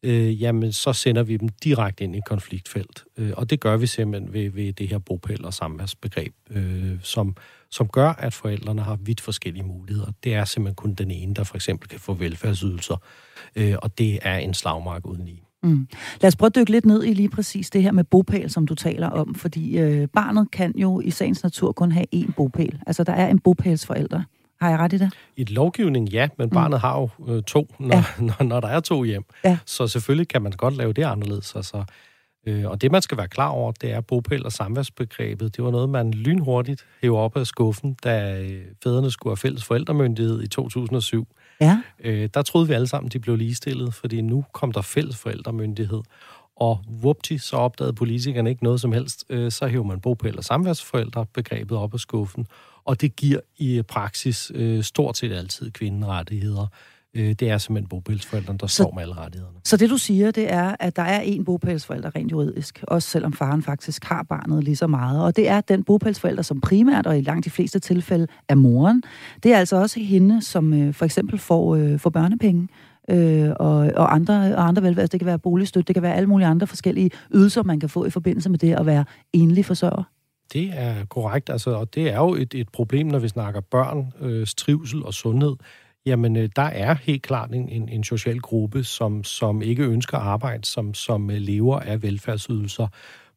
[0.03, 3.03] øh, jamen så sender vi dem direkte ind i konfliktfelt.
[3.17, 7.35] Øh, og det gør vi simpelthen ved, ved det her bopæl- og samværsbegreb, øh, som,
[7.71, 10.11] som gør, at forældrene har vidt forskellige muligheder.
[10.23, 12.95] Det er simpelthen kun den ene, der for eksempel kan få velfærdsydelser,
[13.55, 15.43] øh, og det er en slagmark uden lige.
[15.63, 15.87] Mm.
[16.21, 18.67] Lad os prøve at dykke lidt ned i lige præcis det her med bopæl, som
[18.67, 22.79] du taler om, fordi øh, barnet kan jo i sagens natur kun have én bopæl.
[22.87, 24.23] Altså, der er en bopælsforælder.
[24.61, 25.13] Har jeg ret i det?
[25.35, 26.81] I et lovgivning, ja, men barnet mm.
[26.81, 28.03] har jo øh, to, når, ja.
[28.39, 29.23] når, når der er to hjem.
[29.43, 29.57] Ja.
[29.65, 31.55] Så selvfølgelig kan man godt lave det anderledes.
[31.55, 31.83] Altså,
[32.47, 35.55] øh, og det, man skal være klar over, det er bopæl- og samværsbegrebet.
[35.55, 39.65] Det var noget, man lynhurtigt hævde op af skuffen, da øh, fædrene skulle have fælles
[39.65, 41.27] forældremyndighed i 2007.
[41.61, 41.81] Ja.
[41.99, 46.01] Øh, der troede vi alle sammen, de blev ligestillet, fordi nu kom der fælles forældremyndighed.
[46.59, 49.25] Og vupti, så opdagede politikerne ikke noget som helst.
[49.29, 52.47] Øh, så hæver man bopæl- og samværsforældre begrebet op af skuffen
[52.87, 56.67] og det giver i praksis øh, stort set altid kvindenrettigheder.
[57.13, 59.57] Øh, det er simpelthen bopælsforældrene, der så, står med alle rettighederne.
[59.63, 63.33] Så det du siger, det er, at der er en bopælsforælder rent juridisk, også selvom
[63.33, 65.23] faren faktisk har barnet lige så meget.
[65.23, 69.03] Og det er den bopælsforælder, som primært og i langt de fleste tilfælde er moren.
[69.43, 73.49] Det er altså også hende, som øh, for eksempel får, øh, får børnepenge øh, øh,
[73.59, 75.09] og, og, andre, og andre velfærd.
[75.09, 78.05] Det kan være boligstøtte, det kan være alle mulige andre forskellige ydelser, man kan få
[78.05, 80.03] i forbindelse med det at være enlig forsørger.
[80.53, 84.13] Det er korrekt, altså, og det er jo et, et problem, når vi snakker børns
[84.21, 85.55] øh, trivsel og sundhed.
[86.05, 90.17] Jamen, øh, der er helt klart en, en, en social gruppe, som, som ikke ønsker
[90.17, 92.87] arbejde, som, som øh, lever af velfærdsydelser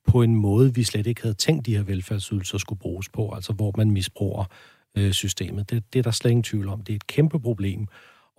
[0.07, 3.53] på en måde, vi slet ikke havde tænkt, de her velfærdsydelser skulle bruges på, altså
[3.53, 4.45] hvor man misbruger
[4.97, 5.71] øh, systemet.
[5.71, 6.81] Det, det er der slet ingen tvivl om.
[6.81, 7.87] Det er et kæmpe problem.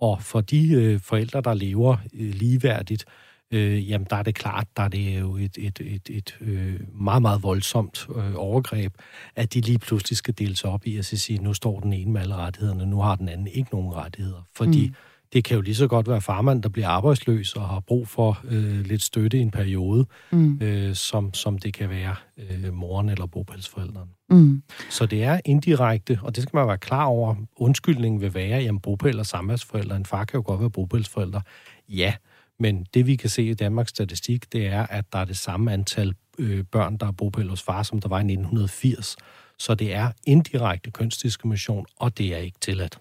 [0.00, 3.04] Og for de øh, forældre, der lever øh, ligeværdigt,
[3.52, 6.80] øh, jamen der er det klart, der er det jo et, et, et, et øh,
[6.94, 8.92] meget, meget voldsomt øh, overgreb,
[9.36, 12.20] at de lige pludselig skal deles op i at sige, nu står den ene med
[12.20, 14.46] alle rettighederne, nu har den anden ikke nogen rettigheder.
[14.56, 14.94] Fordi mm.
[15.32, 18.40] det kan jo lige så godt være farmand, der bliver arbejdsløs og har brug for
[18.44, 20.58] øh, lidt støtte i en periode, mm.
[20.62, 24.08] øh, som, som det kan være øh, moren eller bopælsforældren.
[24.32, 24.62] Mm.
[24.90, 27.34] Så det er indirekte, og det skal man være klar over.
[27.56, 31.42] Undskyldningen vil være, at bopæl og samværsforældre, en far kan jo godt være bopælsforældre.
[31.88, 32.14] Ja,
[32.58, 35.72] men det vi kan se i Danmarks statistik, det er, at der er det samme
[35.72, 39.16] antal øh, børn, der er bopæl hos far, som der var i 1980.
[39.58, 42.98] Så det er indirekte kønsdiskrimination, og det er ikke tilladt.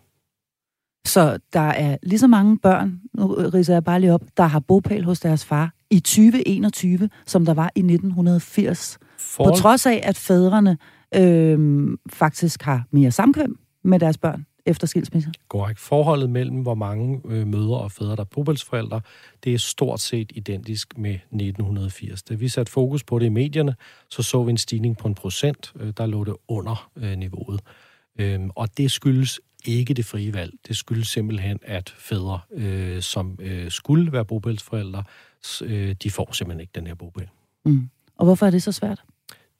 [1.05, 4.59] Så der er lige så mange børn, nu riser jeg bare lige op, der har
[4.59, 8.97] bopæl hos deres far i 2021, som der var i 1980.
[9.17, 9.43] For...
[9.43, 10.77] På trods af, at fædrene
[11.15, 15.31] øh, faktisk har mere samkvem med deres børn efter skilsmisse.
[15.47, 15.79] Korrekt.
[15.79, 19.01] Forholdet mellem, hvor mange øh, mødre og fædre, der er bopælsforældre,
[19.43, 22.23] det er stort set identisk med 1980.
[22.23, 23.75] Da vi satte fokus på det i medierne,
[24.09, 27.61] så så vi en stigning på en procent, øh, der lå det under øh, niveauet.
[28.19, 30.53] Øhm, og det skyldes ikke det frie valg.
[30.67, 35.03] Det skyldes simpelthen, at fædre, øh, som øh, skulle være bopælsforældre,
[35.63, 37.27] øh, de får simpelthen ikke den her bopæl.
[37.65, 37.89] Mm.
[38.17, 39.03] Og hvorfor er det så svært?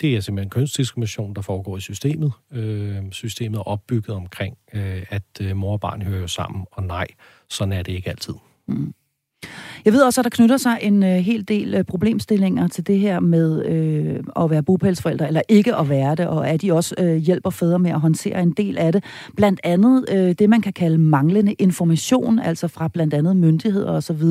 [0.01, 2.31] Det er simpelthen kønsdiskrimination, der foregår i systemet.
[2.51, 7.07] Øh, systemet er opbygget omkring, øh, at øh, mor og barn hører sammen, og nej,
[7.49, 8.33] sådan er det ikke altid.
[8.67, 8.93] Mm.
[9.85, 12.99] Jeg ved også, at der knytter sig en øh, hel del øh, problemstillinger til det
[12.99, 16.95] her med øh, at være bopælsforældre, eller ikke at være det, og at de også
[16.99, 19.03] øh, hjælper fædre med at håndtere en del af det.
[19.35, 24.23] Blandt andet øh, det, man kan kalde manglende information, altså fra blandt andet myndigheder osv.,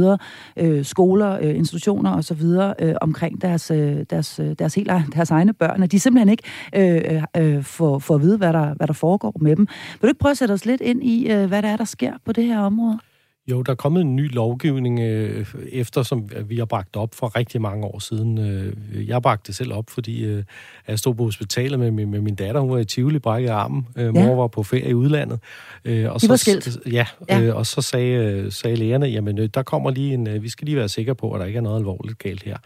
[0.57, 2.43] øh, skoler, øh, institutioner osv.,
[2.81, 6.43] øh, omkring deres, øh, deres, øh, deres, helt, deres egne børn, at de simpelthen ikke
[6.75, 9.67] øh, øh, øh, får, får at vide, hvad der, hvad der foregår med dem.
[9.93, 11.85] Vil du ikke prøve at sætte os lidt ind i, øh, hvad der er, der
[11.85, 12.99] sker på det her område?
[13.51, 17.37] Jo, der er kommet en ny lovgivning, øh, efter som vi har bragt op for
[17.37, 18.39] rigtig mange år siden.
[18.39, 20.45] Øh, jeg bragte det selv op, fordi øh,
[20.89, 22.61] jeg stod på hospitalet med, med, med min datter.
[22.61, 23.87] Hun var i Tivoli, brækket armen.
[23.97, 24.35] Øh, mor ja.
[24.35, 25.39] var på ferie i udlandet.
[25.85, 26.79] Øh, og De så, var skilt?
[26.93, 27.41] Ja, ja.
[27.41, 30.49] Øh, og så sagde, øh, sagde lægerne, jamen øh, der kommer lige en, øh, vi
[30.49, 32.57] skal lige være sikre på, at der ikke er noget alvorligt galt her.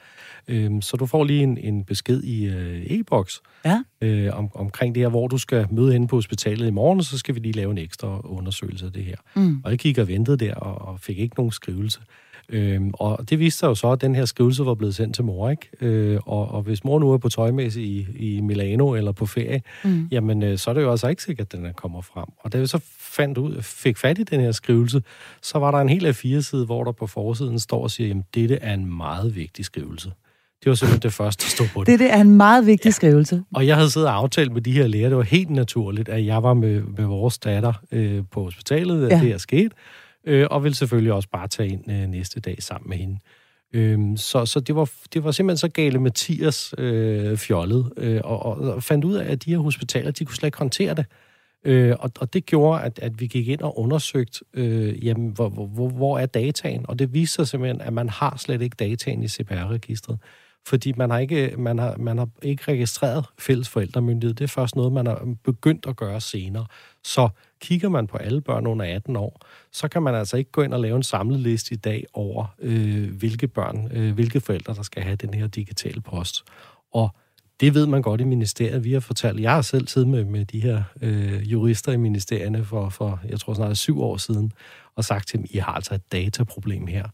[0.48, 3.82] Øh, så du får lige en, en besked i øh, e-boks ja.
[4.00, 7.04] øh, om, omkring det her, hvor du skal møde hende på hospitalet i morgen, og
[7.04, 9.16] så skal vi lige lave en ekstra undersøgelse af det her.
[9.36, 9.60] Mm.
[9.64, 12.00] Og jeg gik og ventede der, og, og fik ikke nogen skrivelse.
[12.48, 15.24] Øhm, og det viste sig jo så, at den her skrivelse var blevet sendt til
[15.24, 15.68] mor, ikke?
[15.80, 19.62] Øh, og, og hvis mor nu er på tøjmæssig i, i Milano eller på ferie,
[19.84, 20.08] mm.
[20.10, 22.26] jamen øh, så er det jo altså ikke sikkert, at den er kommer frem.
[22.38, 25.02] Og da vi så fandt ud, fik fat i den her skrivelse,
[25.42, 28.08] så var der en hel af fire side, hvor der på forsiden står og siger,
[28.08, 30.12] jamen dette er en meget vigtig skrivelse.
[30.64, 31.86] Det var simpelthen det første, der stod på det.
[31.86, 32.90] Det, det er en meget vigtig ja.
[32.90, 33.42] skrivelse.
[33.54, 36.26] Og jeg havde siddet og aftalt med de her læger, det var helt naturligt, at
[36.26, 39.20] jeg var med, med vores datter øh, på hospitalet, ja.
[39.20, 39.72] det er sket,
[40.26, 43.18] øh, og ville selvfølgelig også bare tage ind øh, næste dag sammen med hende.
[43.72, 48.42] Øh, så så det, var, det var simpelthen så gale Mathias øh, fjollet, øh, og,
[48.42, 51.06] og fandt ud af, at de her hospitaler, de kunne slet ikke håndtere det.
[51.64, 55.48] Øh, og, og det gjorde, at, at vi gik ind og undersøgte, øh, jamen, hvor,
[55.48, 56.84] hvor, hvor er dataen?
[56.88, 60.18] Og det viste sig simpelthen, at man har slet ikke dataen i CPR-registret
[60.66, 64.34] fordi man har ikke, man har, man har ikke registreret fælles forældremyndighed.
[64.34, 66.66] Det er først noget, man har begyndt at gøre senere.
[67.02, 67.28] Så
[67.60, 69.40] kigger man på alle børn under 18 år,
[69.72, 72.54] så kan man altså ikke gå ind og lave en samlet liste i dag over,
[72.58, 76.44] øh, hvilke børn, øh, hvilke forældre, der skal have den her digitale post.
[76.92, 77.14] Og
[77.60, 78.84] det ved man godt i ministeriet.
[78.84, 82.64] Vi har fortalt, jeg har selv siddet med, med de her øh, jurister i ministerierne
[82.64, 84.52] for, for, jeg tror snart syv år siden,
[84.96, 87.08] og sagt til dem, I har altså et dataproblem her.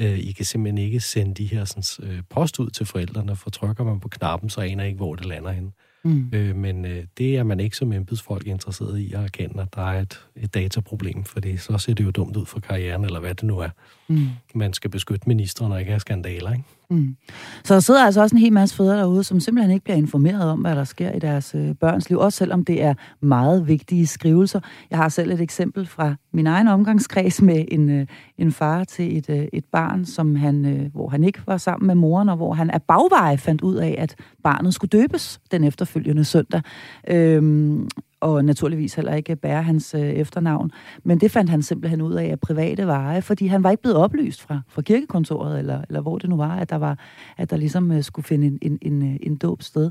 [0.00, 3.50] Øh, I kan simpelthen ikke sende de her sådan, øh, post ud til forældrene, for
[3.50, 5.70] trykker man på knappen, så aner ikke, hvor det lander henne.
[6.04, 6.30] Mm.
[6.32, 9.82] Øh, men øh, det er man ikke som embedsfolk interesseret i at erkende, at der
[9.82, 13.20] er et, et dataproblem, for det, så ser det jo dumt ud for karrieren, eller
[13.20, 13.68] hvad det nu er.
[14.08, 14.28] Mm.
[14.54, 16.64] Man skal beskytte ministeren og ikke have skandaler, ikke?
[16.90, 17.16] Mm.
[17.64, 20.50] Så der sidder altså også en hel masse fædre derude, som simpelthen ikke bliver informeret
[20.50, 24.06] om, hvad der sker i deres øh, børns liv, også selvom det er meget vigtige
[24.06, 24.60] skrivelser.
[24.90, 28.06] Jeg har selv et eksempel fra min egen omgangskreds med en, øh,
[28.38, 31.86] en far til et, øh, et barn, som han, øh, hvor han ikke var sammen
[31.86, 35.64] med moren, og hvor han af bagveje fandt ud af, at barnet skulle døbes den
[35.64, 36.62] efterfølgende søndag.
[37.08, 37.88] Øhm,
[38.24, 40.70] og naturligvis heller ikke bære hans øh, efternavn.
[41.04, 43.98] Men det fandt han simpelthen ud af af private veje, fordi han var ikke blevet
[43.98, 46.98] oplyst fra, fra kirkekontoret, eller, eller hvor det nu var, at der, var,
[47.36, 49.90] at der ligesom øh, skulle finde en, en, en, øh, en dåb sted.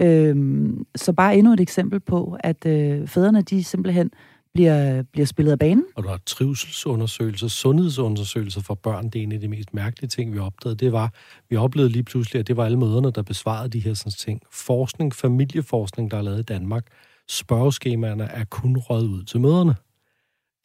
[0.00, 4.10] Øhm, så bare endnu et eksempel på, at øh, fædrene de simpelthen
[4.54, 5.84] bliver, bliver spillet af banen.
[5.96, 9.04] Og der er trivselsundersøgelser, sundhedsundersøgelser for børn.
[9.10, 10.76] Det er en af de mest mærkelige ting, vi opdagede.
[10.76, 11.12] Det var,
[11.50, 14.40] vi oplevede lige pludselig, at det var alle møderne, der besvarede de her sådan ting.
[14.52, 16.86] Forskning, familieforskning, der er lavet i Danmark,
[17.32, 19.74] spørgeskemaerne er kun røget ud til møderne.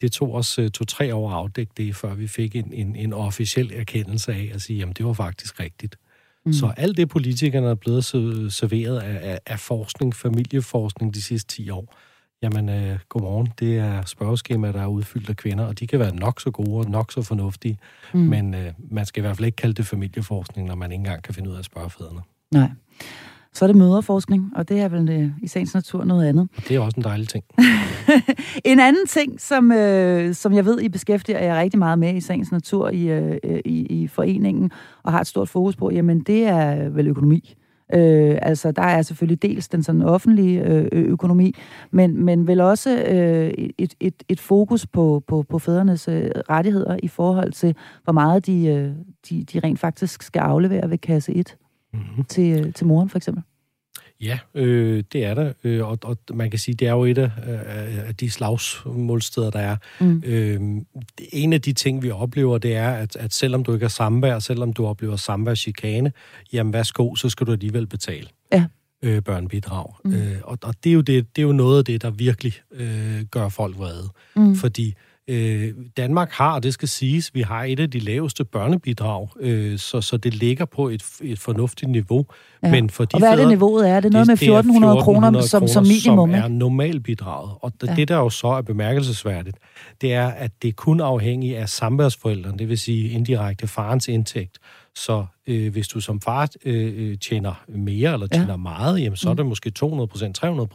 [0.00, 3.12] Det tog os uh, to-tre år at afdække det, før vi fik en, en, en
[3.12, 5.96] officiel erkendelse af at sige, jamen det var faktisk rigtigt.
[6.46, 6.52] Mm.
[6.52, 11.70] Så alt det, politikerne er blevet serveret af, af, af forskning, familieforskning de sidste 10
[11.70, 11.96] år,
[12.42, 16.14] jamen uh, godmorgen, det er spørgeskemaer, der er udfyldt af kvinder, og de kan være
[16.14, 17.78] nok så gode og nok så fornuftige,
[18.14, 18.20] mm.
[18.20, 21.22] men uh, man skal i hvert fald ikke kalde det familieforskning, når man ikke engang
[21.22, 22.20] kan finde ud af at spørge fædrene.
[22.50, 22.70] Nej.
[23.52, 26.48] Så er det møderforskning, og det er vel øh, i sagens natur noget andet.
[26.68, 27.44] Det er også en dejlig ting.
[28.64, 32.20] en anden ting, som, øh, som jeg ved, I beskæftiger jer rigtig meget med i
[32.20, 34.70] sagens natur i, øh, i, i foreningen,
[35.02, 37.54] og har et stort fokus på, jamen det er vel økonomi.
[37.94, 41.54] Øh, altså, der er selvfølgelig dels den sådan offentlige øh, økonomi,
[41.90, 46.96] men, men vel også øh, et, et, et fokus på, på, på fædrenes øh, rettigheder
[47.02, 48.90] i forhold til, hvor meget de, øh,
[49.30, 51.56] de, de rent faktisk skal aflevere ved kasse 1
[51.92, 52.24] mm-hmm.
[52.24, 53.42] til, øh, til moren, for eksempel?
[54.20, 57.18] Ja, øh, det er der, øh, og, og man kan sige, det er jo et
[57.18, 57.30] af,
[58.06, 59.76] af de slagsmålsteder, der er.
[60.00, 60.22] Mm.
[60.26, 60.60] Øh,
[61.32, 64.38] en af de ting, vi oplever, det er, at, at selvom du ikke har samvær,
[64.38, 66.12] selvom du oplever samværschikane,
[66.52, 68.28] jamen værsgo, så skal du alligevel betale.
[68.52, 68.64] Ja.
[69.02, 69.94] Øh, børnebidrag.
[70.04, 70.14] Mm.
[70.14, 72.52] Øh, og og det, er jo det, det er jo noget af det, der virkelig
[72.72, 74.08] øh, gør folk vrede.
[74.36, 74.54] Mm.
[74.54, 74.94] Fordi
[75.28, 79.78] Øh, Danmark har, og det skal siges, vi har et af de laveste børnebidrag, øh,
[79.78, 82.26] så, så det ligger på et, et fornuftigt niveau.
[82.62, 82.70] Ja.
[82.70, 83.88] Men for de og hvad er det niveauet?
[83.88, 86.30] Er det noget det, med 1400, 1400 kroner som, som minimum?
[86.30, 87.50] Som er normalbidraget.
[87.60, 87.94] Og ja.
[87.94, 89.56] det, der jo så er bemærkelsesværdigt,
[90.00, 94.58] det er, at det er kun afhængigt af samværsforældrene, det vil sige indirekte farens indtægt.
[94.94, 98.56] Så øh, hvis du som far øh, øh tjener mere eller tjener ja.
[98.56, 99.48] meget, jamen, så er det mm.
[99.48, 100.68] måske 200% 300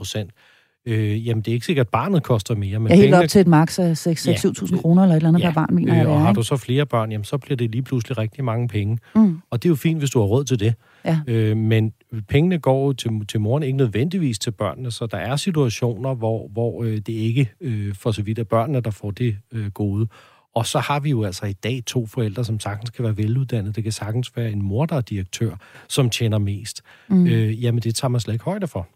[0.86, 2.80] øh, jamen det er ikke sikkert, at barnet koster mere.
[2.80, 3.24] Men ja, helt pengene...
[3.24, 5.76] op til et maks af 6-7.000 ja, kroner eller et eller andet ja, per barn,
[5.76, 8.18] mener øh, jeg Og har du så flere børn, jamen så bliver det lige pludselig
[8.18, 8.98] rigtig mange penge.
[9.16, 9.42] Mm.
[9.50, 10.74] Og det er jo fint, hvis du har råd til det.
[11.06, 11.20] Ja.
[11.28, 11.94] Øh, men
[12.28, 16.84] pengene går til, til moren ikke nødvendigvis til børnene, så der er situationer, hvor, hvor
[16.84, 20.08] øh, det ikke øh, for så vidt er børnene, der får det øh, gode.
[20.56, 23.74] Og så har vi jo altså i dag to forældre, som sagtens kan være veluddannede.
[23.74, 25.56] Det kan sagtens være en mor, der er direktør,
[25.90, 26.82] som tjener mest.
[27.10, 27.28] Mm.
[27.28, 28.88] Øh, jamen, det tager man slet ikke højde for.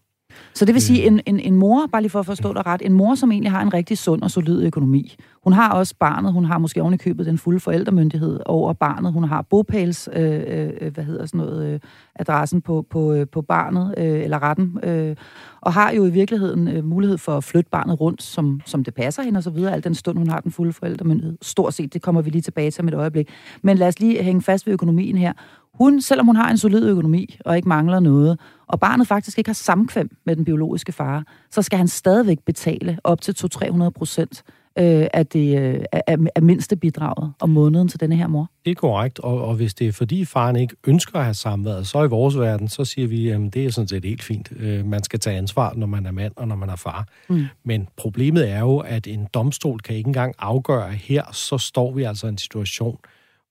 [0.53, 2.81] Så det vil sige, en, en, en mor, bare lige for at forstå dig ret,
[2.85, 5.15] en mor, som egentlig har en rigtig sund og solid økonomi.
[5.43, 9.13] Hun har også barnet, hun har måske oven købet den fulde forældremyndighed over barnet.
[9.13, 11.79] Hun har bopæls, øh, øh, hvad hedder sådan noget, øh,
[12.15, 15.15] adressen på, på, øh, på barnet, øh, eller retten, øh,
[15.61, 18.93] og har jo i virkeligheden øh, mulighed for at flytte barnet rundt, som, som det
[18.93, 21.37] passer hende og så videre, al den stund hun har den fulde forældremyndighed.
[21.41, 23.29] Stort set, det kommer vi lige tilbage til med et øjeblik.
[23.61, 25.33] Men lad os lige hænge fast ved økonomien her.
[25.77, 29.47] Hun, selvom hun har en solid økonomi og ikke mangler noget, og barnet faktisk ikke
[29.47, 34.43] har samkvem med den biologiske far, så skal han stadigvæk betale op til 200-300 procent
[34.79, 38.51] øh, af, det, øh, af, af mindste bidraget om måneden til denne her mor.
[38.65, 41.81] Det er korrekt, og, og hvis det er fordi faren ikke ønsker at have samvær,
[41.83, 44.51] så i vores verden, så siger vi, at det er sådan set helt fint.
[44.59, 47.07] Øh, man skal tage ansvar, når man er mand og når man er far.
[47.29, 47.45] Mm.
[47.63, 52.03] Men problemet er jo, at en domstol kan ikke engang afgøre, her så står vi
[52.03, 52.97] altså i en situation,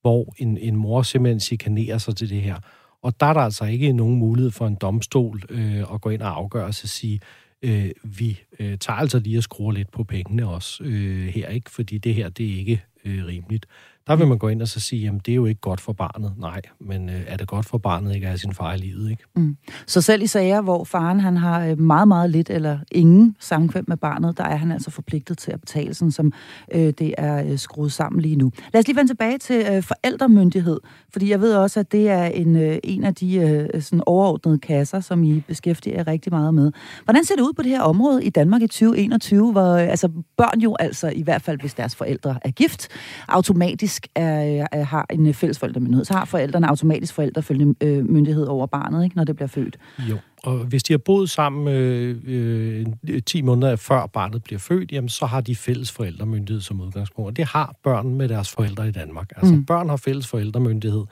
[0.06, 2.56] hvor en, en mor simpelthen chikanerer sig til det her.
[3.02, 6.22] Og der er der altså ikke nogen mulighed for en domstol øh, at gå ind
[6.22, 7.20] og afgøre og sige,
[7.62, 11.70] øh, vi øh, tager altså lige og skruer lidt på pengene også øh, her, ikke?
[11.70, 13.66] fordi det her, det er ikke øh, rimeligt.
[14.06, 15.92] Der vil man gå ind og så sige, jamen det er jo ikke godt for
[15.92, 16.32] barnet.
[16.38, 19.10] Nej, men øh, er det godt for barnet ikke at have sin far i livet,
[19.10, 19.22] ikke?
[19.36, 19.56] Mm.
[19.86, 23.84] Så selv i sager, hvor faren han har øh, meget, meget lidt eller ingen samkvem
[23.88, 26.32] med barnet, der er han altså forpligtet til at betale, sådan som
[26.74, 28.52] øh, det er øh, skruet sammen lige nu.
[28.72, 30.80] Lad os lige vende tilbage til øh, forældremyndighed,
[31.12, 34.58] fordi jeg ved også, at det er en, øh, en af de øh, sådan overordnede
[34.58, 36.72] kasser, som I beskæftiger rigtig meget med.
[37.04, 40.08] Hvordan ser det ud på det her område i Danmark i 2021, hvor øh, altså,
[40.36, 42.88] børn jo altså, i hvert fald hvis deres forældre er gift,
[43.28, 48.66] automatisk automatisk er, er, har en fælles forældremyndighed, så har forældrene automatisk forældremyndighed øh, over
[48.66, 49.76] barnet, ikke, når det bliver født.
[50.10, 54.92] Jo, og hvis de har boet sammen øh, øh, 10 måneder før barnet bliver født,
[54.92, 57.28] jamen, så har de fælles forældremyndighed som udgangspunkt.
[57.28, 59.32] Og det har børn med deres forældre i Danmark.
[59.36, 59.64] Altså mm.
[59.66, 61.04] børn har fælles forældremyndighed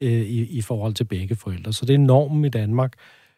[0.00, 1.72] øh, i, i forhold til begge forældre.
[1.72, 2.92] Så det er normen i Danmark.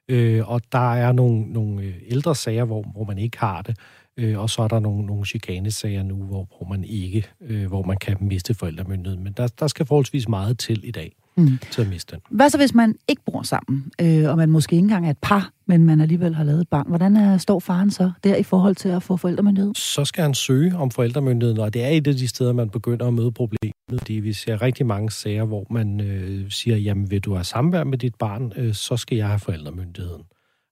[0.08, 3.76] Øh, og der er nogle, nogle øh, ældre sager, hvor, hvor man ikke har det.
[4.18, 7.83] Øh, og så er der nogle, nogle chikanesager nu, hvor, hvor man ikke, øh, hvor
[7.83, 9.24] man kan miste forældremyndigheden.
[9.24, 11.59] Men der, der skal forholdsvis meget til i dag mm.
[11.70, 12.22] til at miste den.
[12.31, 15.18] Hvad så, hvis man ikke bor sammen, øh, og man måske ikke engang er et
[15.22, 16.87] par, men man alligevel har lavet et barn?
[16.88, 19.74] Hvordan er, står faren så der i forhold til at få forældremyndighed?
[19.74, 23.07] Så skal han søge om forældremyndigheden, og det er et af de steder, man begynder
[23.07, 23.74] at møde problemet.
[23.98, 27.85] Fordi vi ser rigtig mange sager, hvor man øh, siger, jamen vil du have samvær
[27.85, 30.22] med dit barn, øh, så skal jeg have forældremyndigheden.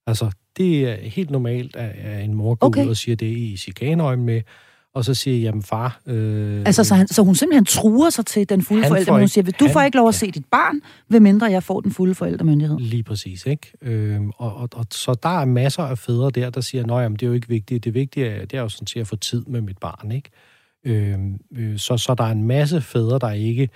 [0.06, 2.84] Altså, det er helt normalt, at en mor går okay.
[2.84, 4.42] ud og siger det i chikaneøjen med,
[4.96, 6.00] og så siger jamen far...
[6.06, 9.28] Øh, altså, så, han, så hun simpelthen truer sig til den fulde forælder, men hun
[9.28, 11.92] siger, du han, får ikke lov at se dit barn, ved mindre jeg får den
[11.92, 12.78] fulde forældremyndighed.
[12.78, 13.72] Lige præcis, ikke?
[13.82, 17.22] Øh, og, og, og, så der er masser af fædre der, der siger, nej, det
[17.22, 17.84] er jo ikke vigtigt.
[17.84, 20.30] Det vigtige er, det er jo sådan set at få tid med mit barn, ikke?
[20.84, 21.18] Øh,
[21.56, 23.68] øh, så, så der er en masse fædre, der ikke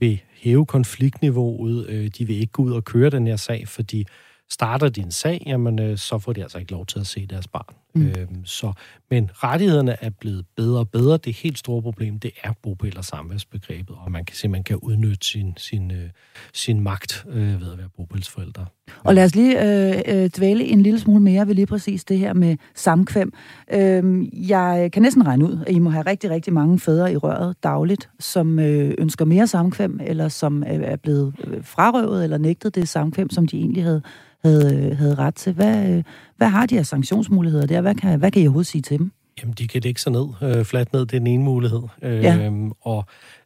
[0.00, 1.86] vil hæve konfliktniveauet.
[1.88, 4.06] Øh, de vil ikke gå ud og køre den her sag, fordi
[4.50, 7.48] starter din sag, jamen, øh, så får de altså ikke lov til at se deres
[7.48, 7.83] barn.
[7.94, 8.06] Mm.
[8.06, 8.72] Øhm, så,
[9.10, 11.16] men rettighederne er blevet bedre og bedre.
[11.16, 14.76] Det helt store problem, det er bopæl- og samværsbegrebet, og man kan se, man kan
[14.76, 16.10] udnytte sin, sin, øh,
[16.52, 18.66] sin magt øh, ved at være bopælsforældre.
[19.04, 22.18] Og lad os lige øh, øh, dvæle en lille smule mere ved lige præcis det
[22.18, 23.32] her med samkvem.
[23.72, 27.16] Øh, jeg kan næsten regne ud, at I må have rigtig, rigtig mange fædre i
[27.16, 32.38] røret dagligt, som øh, ønsker mere samkvem, eller som øh, er blevet øh, frarøvet eller
[32.38, 34.02] nægtet det samkvem, som de egentlig havde,
[34.44, 35.52] havde, havde ret til.
[35.52, 36.02] Hvad, øh,
[36.36, 37.80] hvad har de af sanktionsmuligheder der?
[37.80, 39.12] Hvad kan, hvad kan I overhovedet sige til dem?
[39.42, 41.82] Jamen, de kan dække sig ned, øh, fladt ned, det er den ene mulighed.
[42.02, 42.50] Øh, ja.
[42.80, 43.04] Og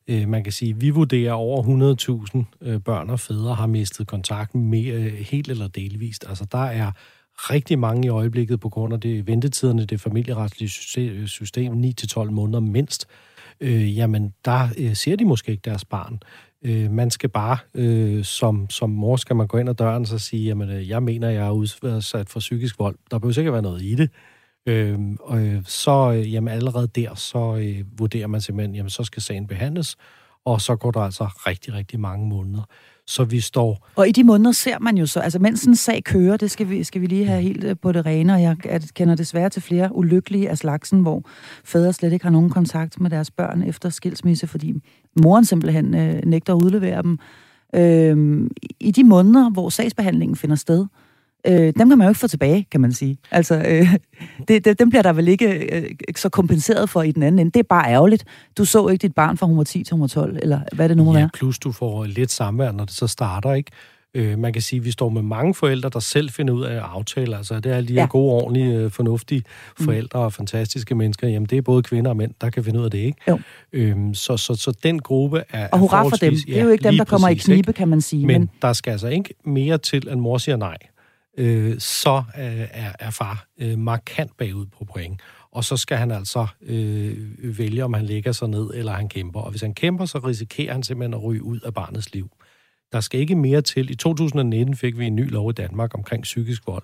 [0.08, 1.62] øh, man kan sige, vi vurderer over
[2.34, 6.24] 100.000 øh, børn og fædre har mistet kontakten med øh, helt eller delvist.
[6.28, 6.92] Altså, der er
[7.38, 10.68] rigtig mange i øjeblikket på grund af det ventetiderne, det familieretlige
[11.26, 13.06] system, 9-12 måneder mindst.
[13.60, 16.20] Øh, jamen, der øh, ser de måske ikke deres barn.
[16.64, 20.08] Øh, man skal bare, øh, som, som mor, skal man gå ind ad døren og
[20.08, 22.96] så sige, jamen, øh, jeg mener, jeg er udsat for psykisk vold.
[23.10, 24.10] Der behøver sikkert være noget i det.
[24.66, 29.04] Øh, og øh, så, øh, jamen, allerede der, så øh, vurderer man simpelthen, jamen, så
[29.04, 29.96] skal sagen behandles,
[30.44, 32.62] og så går der altså rigtig, rigtig mange måneder.
[33.08, 33.88] Så vi står...
[33.96, 36.70] Og i de måneder ser man jo så, altså mens en sag kører, det skal
[36.70, 38.56] vi, skal vi lige have helt øh, på det rene, og jeg
[38.94, 41.22] kender desværre til flere ulykkelige af slagsen, hvor
[41.64, 44.74] fædre slet ikke har nogen kontakt med deres børn efter skilsmisse, fordi
[45.22, 47.18] moren simpelthen øh, nægter at udlevere dem.
[47.74, 48.46] Øh,
[48.80, 51.07] I de måneder, hvor sagsbehandlingen finder sted, øh,
[51.46, 53.18] dem kan man jo ikke få tilbage, kan man sige.
[53.30, 53.94] Altså, øh,
[54.48, 57.50] det, det, dem bliver der vel ikke øh, så kompenseret for i den anden ende.
[57.50, 58.24] Det er bare ærgerligt.
[58.58, 60.88] Du så ikke dit barn fra hun var 10 til hun var 12, eller hvad
[60.88, 61.30] det nu må ja, være.
[61.34, 63.70] plus du får lidt samvær, når det så starter, ikke?
[64.14, 66.74] Øh, man kan sige, at vi står med mange forældre, der selv finder ud af
[66.74, 67.36] at aftale.
[67.36, 68.06] Altså, det er alle de ja.
[68.06, 69.42] gode, ordentlige, øh, fornuftige
[69.78, 69.84] mm.
[69.84, 71.28] forældre og fantastiske mennesker.
[71.28, 73.18] Jamen, det er både kvinder og mænd, der kan finde ud af det, ikke?
[73.28, 73.38] Jo.
[73.72, 76.34] Øhm, så, så, så den gruppe er Og hurra for dem.
[76.46, 78.26] Det er jo ikke dem, der kommer præcis, i knibe, kan man sige.
[78.26, 80.76] Men, men der skal altså ikke mere til, at mor siger nej.
[81.38, 85.20] Øh, så øh, er, er far øh, markant bagud på point
[85.50, 89.40] og så skal han altså øh, vælge, om han ligger sig ned, eller han kæmper.
[89.40, 92.30] Og hvis han kæmper, så risikerer han simpelthen at ryge ud af barnets liv.
[92.92, 93.90] Der skal ikke mere til.
[93.90, 96.82] I 2019 fik vi en ny lov i Danmark omkring psykisk vold,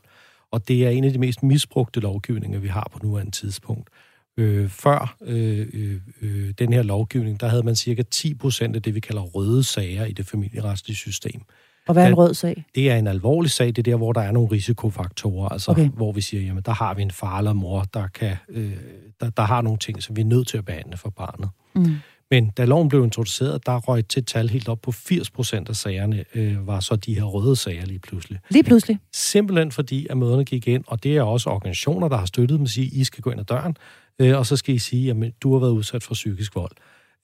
[0.50, 3.90] og det er en af de mest misbrugte lovgivninger, vi har på nuværende tidspunkt.
[4.36, 8.94] Øh, før øh, øh, øh den her lovgivning, der havde man cirka 10% af det,
[8.94, 11.42] vi kalder røde sager i det familieretslige system.
[11.88, 12.64] Og hvad er en rød sag?
[12.74, 13.66] Det er en alvorlig sag.
[13.66, 15.48] Det er der, hvor der er nogle risikofaktorer.
[15.48, 15.88] Altså, okay.
[15.88, 18.72] hvor vi siger, jamen, der har vi en far eller mor, der, kan, øh,
[19.20, 21.48] der, der har nogle ting, som vi er nødt til at behandle for barnet.
[21.74, 21.94] Mm.
[22.30, 25.68] Men da loven blev introduceret, der røg til et tal helt op på 80 procent
[25.68, 28.38] af sagerne, øh, var så de her røde sager lige pludselig.
[28.50, 28.98] Lige pludselig?
[29.12, 32.64] Simpelthen fordi, at møderne gik ind, og det er også organisationer, der har støttet dem,
[32.64, 33.76] at sige, I skal gå ind ad døren,
[34.18, 36.72] øh, og så skal I sige, at du har været udsat for psykisk vold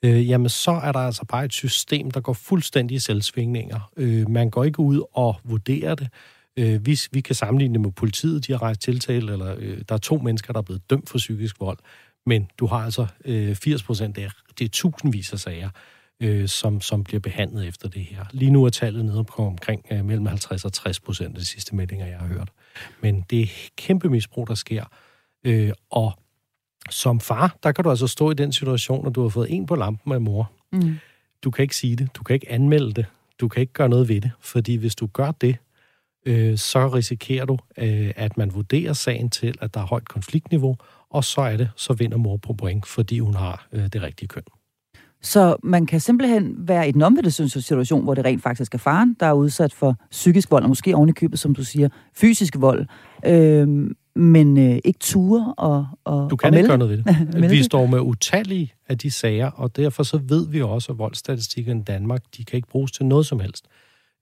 [0.04, 3.90] øh, jamen så er der altså bare et system, der går fuldstændig i selvsvingninger.
[3.96, 6.08] Øh, man går ikke ud og vurderer det.
[6.56, 9.94] Øh, hvis vi kan sammenligne det med politiet, de har rejst tiltale, eller øh, der
[9.94, 11.78] er to mennesker, der er blevet dømt for psykisk vold.
[12.26, 15.70] Men du har altså øh, 80 procent, det er, det er tusindvis af sager,
[16.22, 18.24] øh, som, som bliver behandlet efter det her.
[18.32, 21.46] Lige nu er tallet nede på omkring øh, mellem 50 og 60 procent af de
[21.46, 22.50] sidste meldinger, jeg har hørt.
[23.02, 23.46] Men det er
[23.76, 24.84] kæmpe misbrug, der sker.
[25.46, 26.12] Øh, og
[26.90, 29.66] som far, der kan du altså stå i den situation, at du har fået en
[29.66, 30.50] på lampen af mor.
[30.72, 30.98] Mm.
[31.44, 33.06] Du kan ikke sige det, du kan ikke anmelde det,
[33.40, 35.56] du kan ikke gøre noget ved det, fordi hvis du gør det,
[36.26, 40.76] øh, så risikerer du, øh, at man vurderer sagen til, at der er højt konfliktniveau,
[41.10, 44.28] og så er det, så vinder mor på point, fordi hun har øh, det rigtige
[44.28, 44.42] køn.
[45.22, 49.16] Så man kan simpelthen være i den omvendte situation, hvor det rent faktisk er faren,
[49.20, 52.86] der er udsat for psykisk vold, og måske ovenikøbet, som du siger, fysisk vold.
[53.26, 57.50] Øh, men øh, ikke ture og, og Du kan og ikke gøre noget ved det.
[57.50, 61.78] vi står med utallige af de sager, og derfor så ved vi også, at voldsstatistikken
[61.78, 63.64] i Danmark, de kan ikke bruges til noget som helst.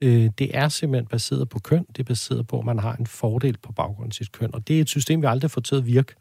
[0.02, 3.06] Øh, det er simpelthen baseret på køn, det er baseret på, at man har en
[3.06, 5.74] fordel på baggrund af sit køn, og det er et system, vi aldrig får til
[5.76, 6.14] at virke.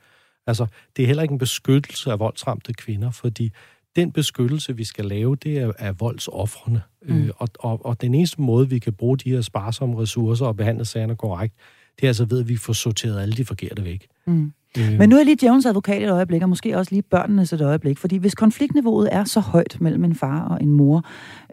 [0.47, 0.65] Altså,
[0.95, 3.51] det er heller ikke en beskyttelse af voldsramte kvinder, fordi
[3.95, 6.81] den beskyttelse, vi skal lave, det er af voldsoffrene.
[7.07, 7.23] Mm.
[7.23, 10.55] Øh, og, og, og den eneste måde, vi kan bruge de her sparsomme ressourcer og
[10.55, 11.55] behandle sagerne korrekt,
[11.99, 14.07] det er altså ved, at vi får sorteret alle de forkerte væk.
[14.27, 14.51] Mm.
[14.77, 14.97] Øh.
[14.97, 17.97] Men nu er lige Jones advokat et øjeblik, og måske også lige børnenes et øjeblik,
[17.97, 21.05] fordi hvis konfliktniveauet er så højt mellem en far og en mor,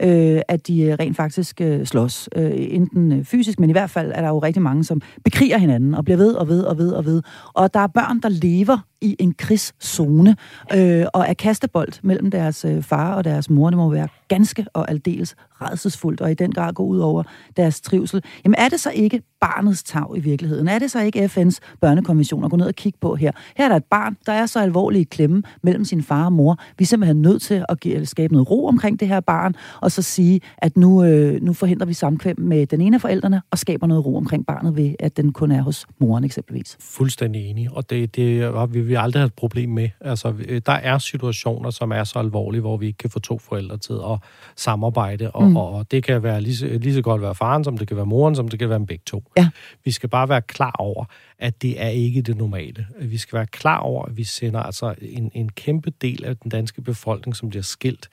[0.03, 3.91] øh, at de øh, rent faktisk øh, slås, øh, enten øh, fysisk, men i hvert
[3.91, 6.79] fald er der jo rigtig mange, som bekriger hinanden og bliver ved og ved og
[6.79, 7.23] ved og ved.
[7.55, 10.37] Og der er børn, der lever i en krigszone
[10.75, 13.71] øh, og er kastebold mellem deres øh, far og deres mor.
[13.71, 17.23] Det må være ganske og aldeles redselsfuldt, og i den grad gå ud over
[17.57, 18.23] deres trivsel.
[18.45, 20.69] Jamen er det så ikke barnets tag i virkeligheden?
[20.69, 23.31] Er det så ikke FN's børnekonvention at gå ned og kigge på her?
[23.57, 26.33] Her er der et barn, der er så alvorlig i klemme mellem sin far og
[26.33, 26.59] mor.
[26.79, 29.93] Vi er simpelthen nødt til at give, skabe noget ro omkring det her barn, og
[29.93, 33.59] så sige, at nu, øh, nu forhindrer vi samkvem med den ene af forældrene, og
[33.59, 36.77] skaber noget ro omkring barnet ved, at den kun er hos moren eksempelvis.
[36.81, 39.89] Fuldstændig enig, og det, det har vi, vi aldrig have et problem med.
[40.01, 40.35] Altså,
[40.67, 43.93] der er situationer, som er så alvorlige, hvor vi ikke kan få to forældre til
[43.93, 44.19] at
[44.57, 45.57] samarbejde, og, mm.
[45.57, 48.37] og det kan være lige, lige så godt være faren, som det kan være moren,
[48.37, 49.23] som det kan være med begge to.
[49.37, 49.49] Ja.
[49.85, 51.05] Vi skal bare være klar over,
[51.39, 52.87] at det er ikke det normale.
[53.01, 56.51] Vi skal være klar over, at vi sender altså en, en kæmpe del af den
[56.51, 58.09] danske befolkning, som bliver skilt,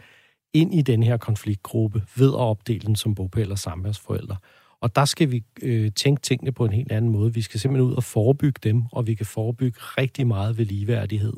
[0.54, 4.36] ind i den her konfliktgruppe ved at opdele den som bopæl og samværsforældre.
[4.82, 7.34] Og der skal vi øh, tænke tingene på en helt anden måde.
[7.34, 11.34] Vi skal simpelthen ud og forebygge dem, og vi kan forebygge rigtig meget ved ligeværdighed,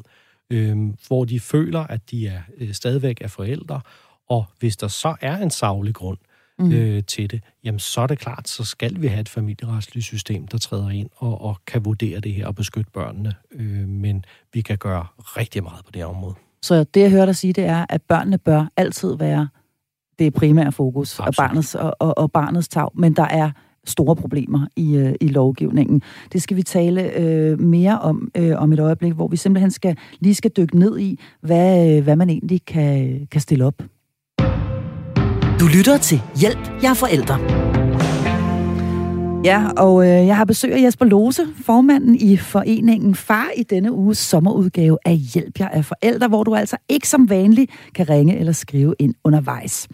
[0.50, 0.78] øh,
[1.08, 3.82] hvor de føler, at de er øh, stadigvæk er forældre,
[4.30, 6.18] og hvis der så er en savlig grund
[6.60, 6.72] mm.
[6.72, 10.48] øh, til det, jamen så er det klart, så skal vi have et familieretsligt system,
[10.48, 13.36] der træder ind og, og kan vurdere det her og beskytte børnene.
[13.52, 16.36] Øh, men vi kan gøre rigtig meget på det område.
[16.62, 19.48] Så det, jeg hører dig sige, det er, at børnene bør altid være
[20.20, 23.52] det primære fokus og barnets, og, og, og barnets tag, men der er
[23.86, 26.02] store problemer i, øh, i lovgivningen.
[26.34, 29.98] Det skal vi tale øh, mere om øh, om et øjeblik, hvor vi simpelthen skal
[30.20, 33.84] lige skal dykke ned i, hvad, øh, hvad man egentlig kan, kan stille op.
[35.60, 37.63] Du lytter til Hjælp, jeg er forældre.
[39.44, 43.92] Ja, og øh, jeg har besøg af Jesper Lose, formanden i foreningen Far i denne
[43.92, 48.38] uges sommerudgave af Hjælp jer af forældre, hvor du altså ikke som vanligt kan ringe
[48.40, 49.88] eller skrive ind undervejs.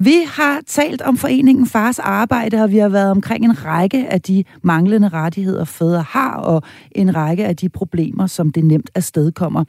[0.00, 4.22] Vi har talt om foreningen Fars Arbejde, og vi har været omkring en række af
[4.22, 9.64] de manglende rettigheder, fædre har, og en række af de problemer, som det nemt afstedkommer.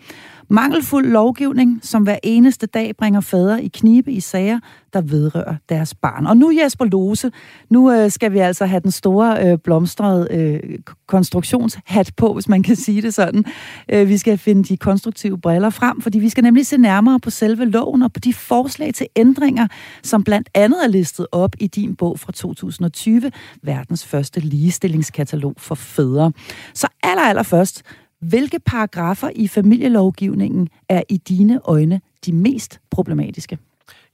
[0.49, 4.59] Mangelfuld lovgivning, som hver eneste dag bringer fædre i knibe i sager,
[4.93, 6.25] der vedrører deres barn.
[6.25, 7.31] Og nu Jesper Lose,
[7.69, 12.63] nu øh, skal vi altså have den store øh, blomstrede øh, konstruktionshat på, hvis man
[12.63, 13.45] kan sige det sådan.
[13.91, 17.29] Øh, vi skal finde de konstruktive briller frem, fordi vi skal nemlig se nærmere på
[17.29, 19.67] selve loven og på de forslag til ændringer,
[20.03, 25.75] som blandt andet er listet op i din bog fra 2020, verdens første ligestillingskatalog for
[25.75, 26.31] fædre.
[26.73, 27.83] Så aller, aller først,
[28.19, 33.57] hvilke paragrafer i familielovgivningen er i dine øjne de mest problematiske?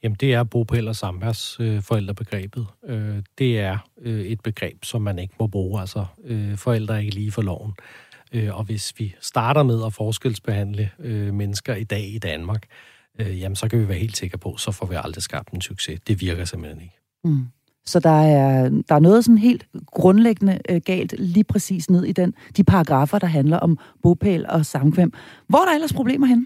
[0.04, 2.68] Jamen, det er bopæl- og samværsforældrebegrebet.
[2.88, 5.82] Øh, øh, det er øh, et begreb, som man ikke må bruge.
[5.82, 7.74] Altså, øh, forældre er ikke lige for loven.
[8.34, 12.95] Øh, og hvis vi starter med at forskelsbehandle øh, mennesker i dag i Danmark, øh,
[13.20, 15.62] Øh, jamen, så kan vi være helt sikre på, så får vi aldrig skabt en
[15.62, 16.00] succes.
[16.08, 17.00] Det virker simpelthen ikke.
[17.24, 17.46] Mm.
[17.86, 22.12] Så der er, der er noget sådan helt grundlæggende øh, galt lige præcis ned i
[22.12, 25.14] den, de paragrafer, der handler om bopæl og samkvem.
[25.48, 26.46] Hvor er der ellers problemer henne?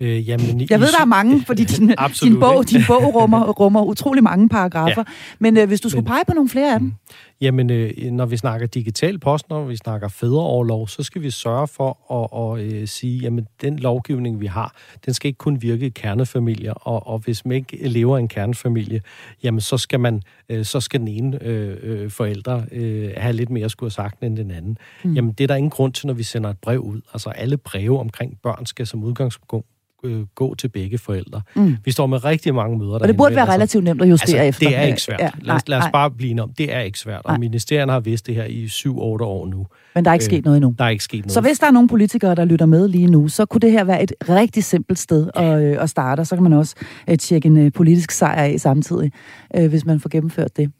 [0.00, 1.86] Øh, jamen, jeg ved, der er mange, fordi din,
[2.22, 5.04] din, bog, din bog rummer, rummer utrolig mange paragrafer.
[5.06, 5.12] Ja.
[5.38, 6.94] Men øh, hvis du skulle men, pege på nogle flere af dem?
[7.40, 11.68] Jamen, øh, når vi snakker digital post, når vi snakker fædreoverlov, så skal vi sørge
[11.68, 14.74] for at, at øh, sige, jamen, den lovgivning, vi har,
[15.06, 18.28] den skal ikke kun virke i kernefamilier, og, og hvis man ikke lever i en
[18.28, 19.00] kernefamilie,
[19.42, 23.50] jamen, så skal, man, øh, så skal den ene øh, øh, forældre øh, have lidt
[23.50, 24.78] mere skulle have sagt end den anden.
[25.04, 25.14] Mm.
[25.14, 27.00] Jamen, det er der ingen grund til, når vi sender et brev ud.
[27.12, 29.66] Altså, alle breve omkring børn skal som udgangspunkt
[30.04, 31.42] øh, gå til begge forældre.
[31.56, 31.76] Mm.
[31.84, 32.92] Vi står med rigtig mange møder.
[32.92, 34.68] Og det burde være relativt nemt at justere altså, efter.
[34.68, 35.20] Det er ikke svært.
[35.20, 36.52] Ja, lad, os, lad os bare blive om.
[36.58, 37.20] Det er ikke svært.
[37.24, 39.66] Og ministerierne har vidst det her i 7-8 år nu.
[39.94, 40.74] Men der er ikke øh, sket noget endnu.
[40.78, 41.32] Der er ikke sket noget.
[41.32, 43.84] Så hvis der er nogle politikere, der lytter med lige nu, så kunne det her
[43.84, 45.54] være et rigtig simpelt sted ja.
[45.54, 46.24] at, øh, at starte.
[46.24, 46.74] Så kan man også
[47.10, 49.12] øh, tjekke en øh, politisk sejr af samtidig,
[49.56, 50.70] øh, hvis man får gennemført det.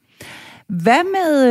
[0.69, 1.45] Hvad med,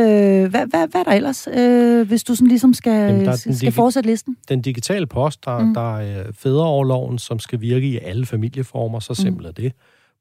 [0.44, 3.52] øh, hvad, hvad, hvad er der ellers, øh, hvis du sådan ligesom skal, Jamen, skal
[3.52, 4.36] digi- fortsætte listen?
[4.48, 5.74] Den digitale post, der, mm.
[5.74, 9.48] der er fædreoverloven, som skal virke i alle familieformer, så simpelt mm.
[9.48, 9.72] er det.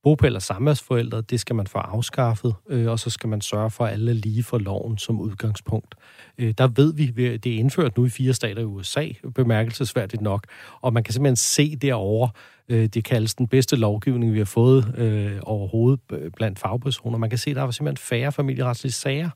[0.04, 3.86] Bopæl og samværsforældre, det skal man få afskaffet, øh, og så skal man sørge for
[3.86, 5.96] alle lige for loven som udgangspunkt.
[6.38, 10.46] Øh, der ved vi, det er indført nu i fire stater i USA, bemærkelsesværdigt nok,
[10.82, 12.30] og man kan simpelthen se derovre,
[12.70, 17.18] øh, det kaldes den bedste lovgivning, vi har fået øh, overhovedet øh, blandt fagpersoner.
[17.18, 19.30] Man kan se, at der er simpelthen færre familieretslige sager,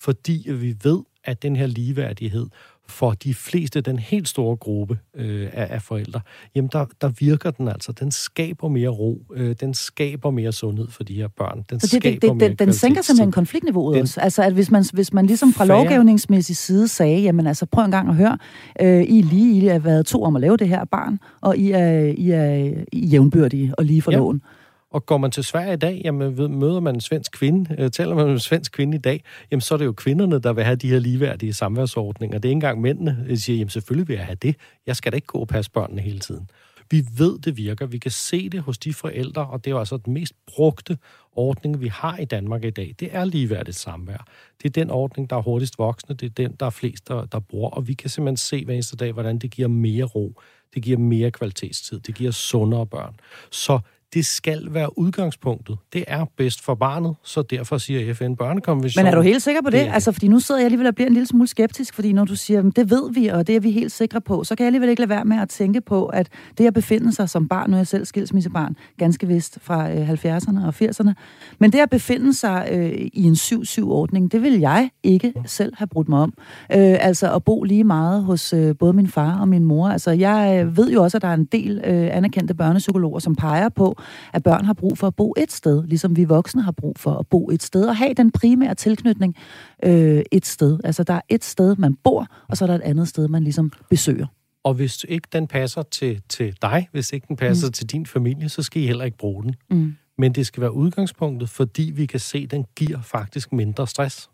[0.00, 2.46] fordi vi ved, at den her ligeværdighed
[2.88, 6.20] for de fleste, den helt store gruppe øh, af, af forældre,
[6.54, 7.92] jamen der, der virker den altså.
[7.92, 9.22] Den skaber mere ro.
[9.34, 11.64] Øh, den skaber mere sundhed for de her børn.
[11.70, 14.20] Den, så det, skaber det, det, mere den sænker simpelthen konfliktniveauet den, også.
[14.20, 17.84] Altså, at hvis man, hvis man ligesom fra færre, lovgivningsmæssig side sagde, jamen altså, prøv
[17.84, 18.38] en gang at høre,
[18.80, 21.70] øh, I lige I har været to om at lave det her barn, og I
[21.70, 22.54] er, I er,
[22.92, 24.16] I er jævnbyrdige og lige for ja.
[24.16, 24.42] loven.
[24.90, 28.14] Og går man til Sverige i dag, jamen møder man en svensk kvinde, øh, taler
[28.14, 30.64] man med en svensk kvinde i dag, jamen så er det jo kvinderne, der vil
[30.64, 32.38] have de her ligeværdige samværsordninger.
[32.38, 34.56] Det er ikke engang mændene, der siger, jamen selvfølgelig vil jeg have det.
[34.86, 36.50] Jeg skal da ikke gå og passe børnene hele tiden.
[36.90, 37.86] Vi ved, det virker.
[37.86, 40.98] Vi kan se det hos de forældre, og det er jo altså den mest brugte
[41.32, 42.94] ordning, vi har i Danmark i dag.
[43.00, 44.26] Det er ligeværdigt samvær.
[44.62, 46.14] Det er den ordning, der er hurtigst voksne.
[46.16, 47.70] Det er den, der er flest, der, der bruger.
[47.70, 50.40] Og vi kan simpelthen se hver eneste dag, hvordan det giver mere ro.
[50.74, 52.00] Det giver mere kvalitetstid.
[52.00, 53.14] Det giver sundere børn.
[53.50, 53.80] Så
[54.14, 55.78] det skal være udgangspunktet.
[55.92, 59.04] Det er bedst for barnet, så derfor siger FN børnekonvention.
[59.04, 59.86] Men er du helt sikker på det?
[59.86, 62.24] det altså, fordi nu sidder jeg alligevel og bliver en lille smule skeptisk, fordi når
[62.24, 64.66] du siger, det ved vi, og det er vi helt sikre på, så kan jeg
[64.66, 66.28] alligevel ikke lade være med at tænke på, at
[66.58, 70.10] det at befinde sig som barn, nu er jeg selv skilsmissebarn, ganske vist fra øh,
[70.10, 71.12] 70'erne og 80'erne,
[71.58, 75.86] men det at befinde sig øh, i en 7-7-ordning, det vil jeg ikke selv have
[75.86, 76.32] brudt mig om.
[76.72, 79.88] Øh, altså at bo lige meget hos øh, både min far og min mor.
[79.88, 83.36] Altså, jeg øh, ved jo også, at der er en del øh, anerkendte børnepsykologer, som
[83.36, 83.97] peger på,
[84.32, 87.14] at børn har brug for at bo et sted, ligesom vi voksne har brug for
[87.14, 89.36] at bo et sted, og have den primære tilknytning
[89.84, 90.78] øh, et sted.
[90.84, 93.42] Altså, der er et sted, man bor, og så er der et andet sted, man
[93.42, 94.26] ligesom besøger.
[94.64, 97.72] Og hvis ikke den passer til, til dig, hvis ikke den passer mm.
[97.72, 99.54] til din familie, så skal I heller ikke bruge den.
[99.70, 99.94] Mm.
[100.18, 104.30] Men det skal være udgangspunktet, fordi vi kan se, at den giver faktisk mindre stress.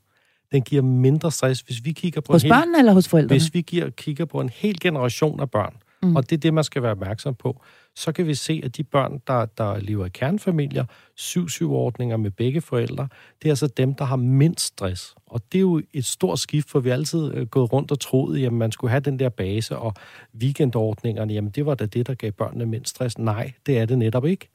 [0.52, 2.32] Den giver mindre stress, hvis vi kigger på...
[2.32, 3.40] Hos en børnene eller hos forældrene?
[3.40, 6.16] Hvis vi giver, kigger på en hel generation af børn, mm.
[6.16, 7.62] og det er det, man skal være opmærksom på,
[7.96, 10.84] så kan vi se, at de børn, der, der lever i kernfamilier,
[11.20, 13.08] 7-7-ordninger med begge forældre,
[13.42, 15.14] det er altså dem, der har mindst stress.
[15.26, 18.00] Og det er jo et stort skift, for vi har altid øh, gået rundt og
[18.00, 19.94] troet, at man skulle have den der base, og
[20.40, 23.18] weekendordningerne, jamen det var da det, der gav børnene mindst stress.
[23.18, 24.48] Nej, det er det netop ikke.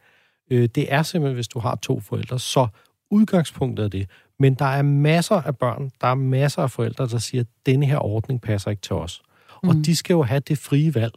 [0.51, 2.67] Øh, det er simpelthen, hvis du har to forældre, så
[3.11, 4.09] udgangspunktet er det.
[4.39, 7.85] Men der er masser af børn, der er masser af forældre, der siger, at denne
[7.85, 9.21] her ordning passer ikke til os.
[9.63, 9.69] Mm.
[9.69, 11.13] Og de skal jo have det frie valg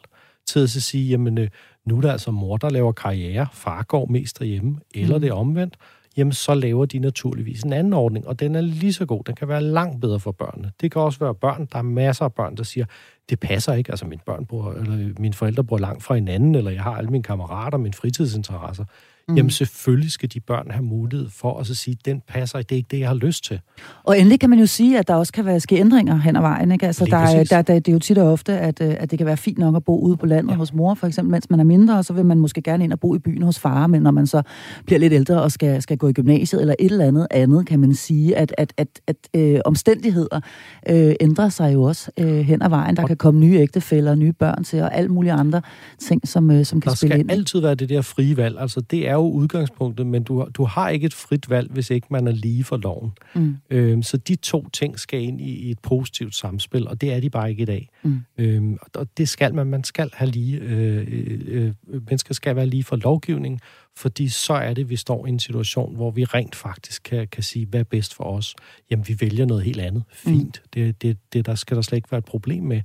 [0.47, 1.49] til at sige, jamen øh,
[1.85, 5.21] nu er der altså mor, der laver karriere, far går mest derhjemme, eller mm.
[5.21, 5.77] det er omvendt.
[6.17, 9.25] jamen så laver de naturligvis en anden ordning, og den er lige så god.
[9.25, 10.73] Den kan være langt bedre for børnene.
[10.81, 12.85] Det kan også være børn, der er masser af børn, der siger,
[13.31, 13.91] det passer ikke.
[13.91, 17.11] Altså, mine, børn bor, eller mine forældre bor langt fra hinanden, eller jeg har alle
[17.11, 18.85] mine kammerater, mine fritidsinteresser
[19.29, 19.37] mm.
[19.37, 22.77] jamen selvfølgelig skal de børn have mulighed for at så sige, den passer, det er
[22.77, 23.61] ikke det, jeg har lyst til.
[24.05, 26.41] Og endelig kan man jo sige, at der også kan være ske ændringer hen ad
[26.41, 26.73] vejen.
[26.73, 26.87] Ikke?
[26.87, 29.19] Altså, der, er, der, der, det er jo tit og ofte, at, øh, at det
[29.19, 30.57] kan være fint nok at bo ude på landet ja.
[30.57, 32.93] hos mor, for eksempel, mens man er mindre, og så vil man måske gerne ind
[32.93, 34.43] og bo i byen hos far, men når man så
[34.87, 37.81] bliver lidt ældre og skal, skal gå i gymnasiet, eller et eller andet andet, kan
[37.81, 40.41] man sige, at, at, at, at øh, omstændigheder
[40.89, 42.97] øh, ændrer sig jo også øh, hen ad vejen.
[42.97, 45.63] Der og kan komme nye ægtefælder, nye børn til, og alt mulige andre
[45.99, 47.29] ting, som, øh, som kan spille ind.
[47.29, 48.61] Der skal altid være det der frie valg.
[48.61, 51.91] Altså, det er jo udgangspunktet udgangspunktet, men du, du har ikke et frit valg, hvis
[51.91, 53.13] ikke man er lige for loven.
[53.35, 53.57] Mm.
[53.71, 57.21] Øhm, så de to ting skal ind i, i et positivt samspil, og det er
[57.21, 57.89] de bare ikke i dag.
[58.03, 58.21] Mm.
[58.39, 59.67] Øhm, og det skal man.
[59.67, 60.59] Man skal have lige...
[60.59, 61.73] Øh, øh, øh,
[62.07, 63.61] mennesker skal være lige for lovgivning,
[63.97, 67.43] fordi så er det, vi står i en situation, hvor vi rent faktisk kan, kan
[67.43, 68.55] sige, hvad er bedst for os?
[68.91, 70.05] Jamen, vi vælger noget helt andet.
[70.13, 70.63] Fint.
[70.65, 70.69] Mm.
[70.75, 72.81] Det, det, det der skal der slet ikke være et problem med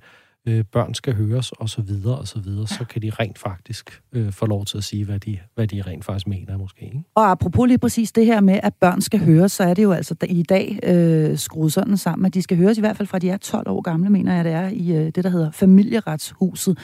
[0.47, 4.01] øh, børn skal høres, og så videre, og så videre, så kan de rent faktisk
[4.11, 6.85] øh, få lov til at sige, hvad de, hvad de rent faktisk mener, måske.
[6.85, 7.03] Ikke?
[7.15, 9.91] Og apropos lige præcis det her med, at børn skal høres, så er det jo
[9.91, 13.19] altså i dag øh, skruet sådan sammen, at de skal høres i hvert fald fra
[13.19, 16.77] de er 12 år gamle, mener jeg, det er i øh, det, der hedder familieretshuset.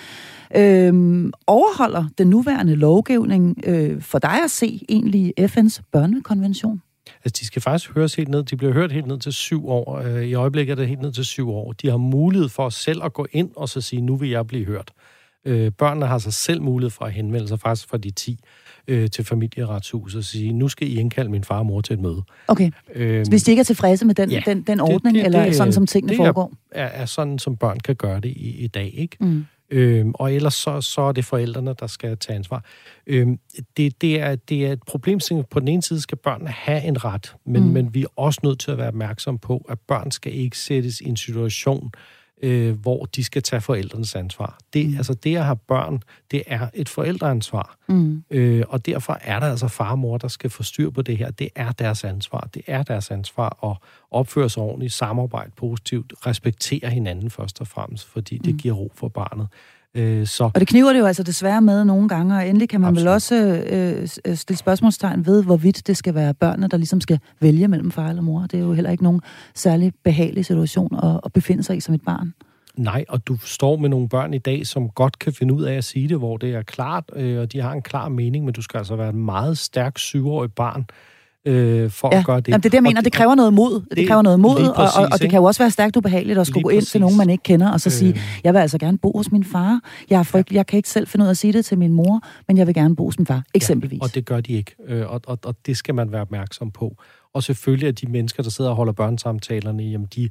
[0.55, 0.93] Øh,
[1.47, 6.81] overholder den nuværende lovgivning øh, for dig at se egentlig FN's børnekonvention?
[7.25, 8.43] Altså, de skal faktisk høres helt ned.
[8.43, 9.97] De bliver hørt helt ned til syv år.
[9.97, 11.73] Øh, I øjeblikket er det helt ned til syv år.
[11.73, 14.65] De har mulighed for selv at gå ind og så sige, nu vil jeg blive
[14.65, 14.91] hørt.
[15.45, 18.39] Øh, børnene har sig selv mulighed for at henvende sig faktisk fra de 10
[18.87, 21.99] øh, til familieretshuset og sige, nu skal I indkalde min far og mor til et
[21.99, 22.23] møde.
[22.47, 22.71] Okay.
[22.95, 25.51] Øhm, hvis de ikke er tilfredse med den, ja, den, den ordning, det, det, eller
[25.51, 26.53] sådan som tingene det foregår?
[26.71, 29.17] Er, er sådan, som børn kan gøre det i, i dag, ikke?
[29.19, 29.45] Mm.
[29.73, 32.63] Øhm, og ellers så, så er det forældrene, der skal tage ansvar.
[33.07, 33.39] Øhm,
[33.77, 35.19] det, det, er, det er et problem,
[35.51, 37.69] på den ene side skal børnene have en ret, men, mm.
[37.69, 41.01] men vi er også nødt til at være opmærksom på, at børn skal ikke sættes
[41.01, 42.22] i en situation, øh,
[42.81, 44.57] hvor de skal tage forældrenes ansvar.
[44.73, 44.97] Det, mm.
[44.97, 47.77] Altså det at have børn, det er et forældreansvar.
[47.87, 48.23] Mm.
[48.29, 51.17] Øh, og derfor er der altså far og mor, der skal få styr på det
[51.17, 51.31] her.
[51.31, 52.49] Det er deres ansvar.
[52.53, 53.77] Det er deres ansvar at
[54.11, 58.59] opføre sig ordentligt, samarbejde positivt, respektere hinanden først og fremmest, fordi det mm.
[58.59, 59.47] giver ro for barnet.
[59.95, 60.43] Øh, så...
[60.43, 63.05] Og det kniver det jo altså desværre med nogle gange, og endelig kan man Absolut.
[63.05, 63.35] vel også
[63.71, 67.91] øh, øh, stille spørgsmålstegn ved, hvorvidt det skal være børnene, der ligesom skal vælge mellem
[67.91, 68.41] far eller mor.
[68.41, 69.21] Det er jo heller ikke nogen
[69.55, 72.33] særlig behagelig situation at, at befinde sig i som et barn.
[72.75, 75.73] Nej, og du står med nogle børn i dag, som godt kan finde ud af
[75.73, 78.53] at sige det, hvor det er klart, øh, og de har en klar mening, men
[78.53, 80.85] du skal altså være et meget stærk syvårig barn,
[81.45, 82.19] øh, for ja.
[82.19, 82.47] at gøre det.
[82.47, 83.01] Jamen, det er det, jeg mener.
[83.01, 83.73] Det, det kræver noget mod.
[83.73, 85.95] Det, det kræver noget mod, præcis, og, og, og det kan jo også være stærkt
[85.95, 86.91] ubehageligt at skulle gå ind præcis.
[86.91, 87.93] til nogen, man ikke kender, og så øh.
[87.93, 89.79] sige, jeg vil altså gerne bo hos min far.
[90.09, 90.55] Jeg, er frygt, ja.
[90.55, 92.67] jeg kan ikke selv finde ud af at sige det til min mor, men jeg
[92.67, 93.97] vil gerne bo hos min far, eksempelvis.
[93.97, 96.71] Ja, og det gør de ikke, øh, og, og, og det skal man være opmærksom
[96.71, 96.95] på.
[97.33, 100.29] Og selvfølgelig er de mennesker, der sidder og holder børnesamtalerne, jamen de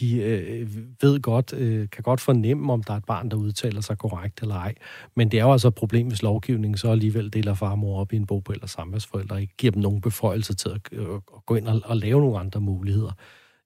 [0.00, 0.68] de øh,
[1.02, 4.42] ved godt, øh, kan godt fornemme, om der er et barn, der udtaler sig korrekt
[4.42, 4.74] eller ej.
[5.14, 8.00] Men det er jo altså et problem, hvis lovgivningen så alligevel deler far og mor
[8.00, 11.46] op i en bog eller samværsforældre, ikke giver dem nogen beføjelse til at, øh, at
[11.46, 13.12] gå ind og, og lave nogle andre muligheder.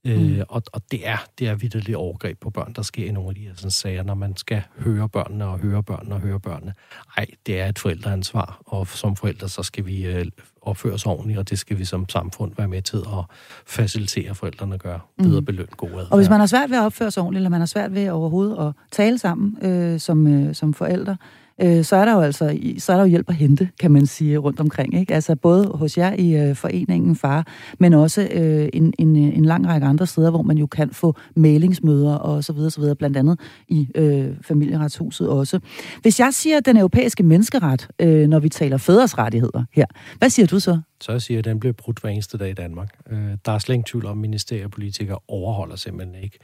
[0.06, 0.34] Øh, mm.
[0.34, 3.28] Øh, og, og det er, det er vidderligt overgreb på børn, der sker i nogle
[3.28, 6.40] af de her sådan, sager, når man skal høre børnene og høre børnene og høre
[6.40, 6.74] børnene.
[7.16, 10.26] Ej, det er et forældreansvar, og som forældre, så skal vi øh,
[10.62, 13.24] opføre os ordentligt, og det skal vi som samfund være med til at
[13.66, 15.00] facilitere forældrene at gøre.
[15.18, 15.46] Bedre mm.
[15.46, 16.10] beløn god adfærd.
[16.10, 18.10] Og hvis man har svært ved at opføre sig ordentligt, eller man har svært ved
[18.10, 21.16] overhovedet at tale sammen øh, som, øh, som forældre,
[21.62, 24.06] øh, så er der jo altså så er der jo hjælp at hente, kan man
[24.06, 25.00] sige, rundt omkring.
[25.00, 25.14] Ikke?
[25.14, 27.46] Altså både hos jer i øh, foreningen Far,
[27.78, 30.90] men også øh, en, en, øh, en lang række andre steder, hvor man jo kan
[30.90, 35.60] få mailingsmøder og så videre, så videre blandt andet i øh, familieretshuset også.
[36.02, 39.86] Hvis jeg siger den europæiske menneskeret, øh, når vi taler fædres rettigheder her,
[40.18, 40.80] hvad siger du så?
[41.00, 42.88] Så siger at den bliver brudt hver eneste dag i Danmark.
[43.10, 46.38] Øh, der er slet ingen tvivl om, at ministerier og politikere overholder simpelthen ikke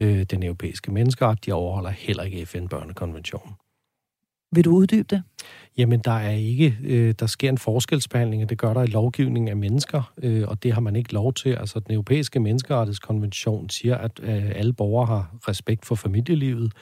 [0.00, 1.46] øh, den europæiske menneskeret.
[1.46, 3.54] De overholder heller ikke FN-børnekonventionen.
[4.52, 5.22] Vil du uddybe det?
[5.78, 9.48] Jamen, der er ikke, øh, der sker en forskelsbehandling, og det gør der i lovgivningen
[9.48, 11.48] af mennesker, øh, og det har man ikke lov til.
[11.48, 16.72] Altså, den europæiske menneskerettighedskonvention siger, at øh, alle borgere har respekt for familielivet.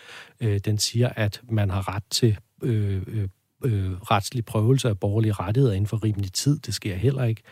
[0.41, 3.29] Øh, den siger, at man har ret til øh, øh,
[3.65, 6.59] øh retslig prøvelse af borgerlige rettigheder inden for rimelig tid.
[6.59, 7.43] Det sker heller ikke.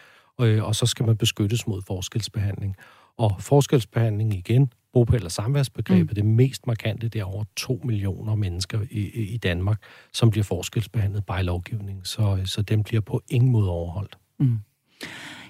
[0.40, 2.76] Øh, og så skal man beskyttes mod forskelsbehandling.
[3.18, 6.14] Og forskelsbehandling igen bopæl- og samværsbegrebet, mm.
[6.14, 9.00] det mest markante, det er over to millioner mennesker i,
[9.34, 9.78] i Danmark,
[10.12, 12.00] som bliver forskelsbehandlet by lovgivning.
[12.06, 14.18] Så, så den bliver på ingen måde overholdt.
[14.40, 14.58] Mm.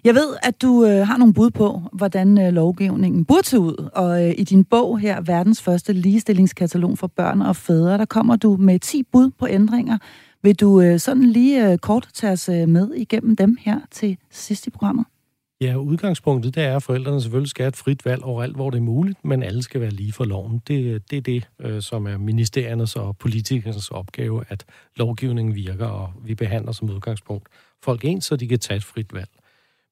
[0.04, 3.90] Jeg ved, at du øh, har nogle bud på, hvordan øh, lovgivningen burde se ud.
[3.94, 8.36] Og øh, i din bog her, Verdens første ligestillingskatalog for børn og fædre, der kommer
[8.36, 9.98] du med 10 bud på ændringer.
[10.42, 14.16] Vil du øh, sådan lige øh, kort tage os øh, med igennem dem her til
[14.30, 15.06] sidst i programmet?
[15.60, 18.78] Ja, udgangspunktet det er, at forældrene selvfølgelig skal have et frit valg overalt, hvor det
[18.78, 20.62] er muligt, men alle skal være lige for loven.
[20.68, 24.64] Det, det er det, øh, som er ministeriernes og politikernes opgave, at
[24.96, 27.48] lovgivningen virker, og vi behandler som udgangspunkt
[27.82, 29.30] folk ens, så de kan tage et frit valg.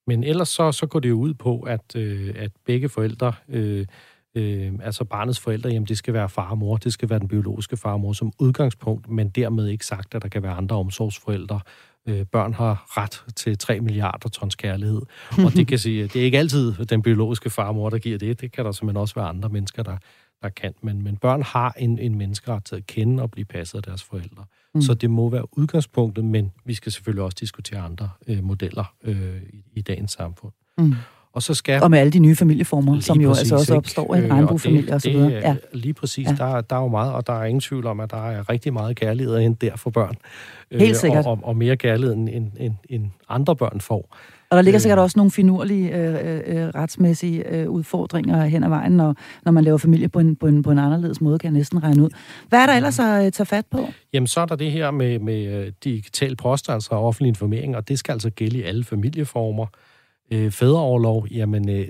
[0.07, 3.87] Men ellers så, så går det jo ud på, at, øh, at begge forældre, øh,
[4.35, 7.29] øh, altså barnets forældre, jamen det skal være far og mor, det skal være den
[7.29, 10.77] biologiske far og mor som udgangspunkt, men dermed ikke sagt, at der kan være andre
[10.77, 11.61] omsorgsforældre,
[12.09, 15.03] øh, børn har ret til 3 milliarder tons kærlighed.
[15.45, 18.41] Og det kan sige, det er ikke altid den biologiske farmor, der giver det.
[18.41, 19.97] Det kan der simpelthen også være andre mennesker, der,
[20.43, 20.75] der kan.
[20.83, 24.03] Men, men børn har en, en menneskeret til at kende og blive passet af deres
[24.03, 24.45] forældre.
[24.75, 24.83] Mm.
[24.83, 29.43] Så det må være udgangspunktet, men vi skal selvfølgelig også diskutere andre øh, modeller øh,
[29.53, 30.53] i, i dagens samfund.
[30.79, 30.95] Mm.
[31.35, 34.15] Og, så skal, og med alle de nye familieformer, som jo præcis, altså også opstår
[34.15, 35.31] i en regnbuefamilie og så videre.
[35.31, 35.57] Ja.
[35.73, 36.35] Lige præcis, ja.
[36.39, 38.73] der, der er jo meget, og der er ingen tvivl om, at der er rigtig
[38.73, 40.15] meget kærlighed ind der for børn.
[40.73, 41.27] Helt øh, sikkert.
[41.27, 44.17] Og, og, og mere kærlighed, end, end, end andre børn får.
[44.51, 48.93] Og der ligger sikkert også nogle finurlige øh, øh, retsmæssige øh, udfordringer hen ad vejen,
[48.93, 49.15] når,
[49.45, 51.83] når man laver familie på en, på, en, på en anderledes måde, kan jeg næsten
[51.83, 52.11] regne ud.
[52.49, 53.89] Hvad er der ellers at øh, tage fat på?
[54.13, 57.99] Jamen, så er der det her med, med digital post, altså offentlig information, og det
[57.99, 59.67] skal altså gælde i alle familieformer.
[60.31, 61.89] Øh, fædreoverlov, jamen øh,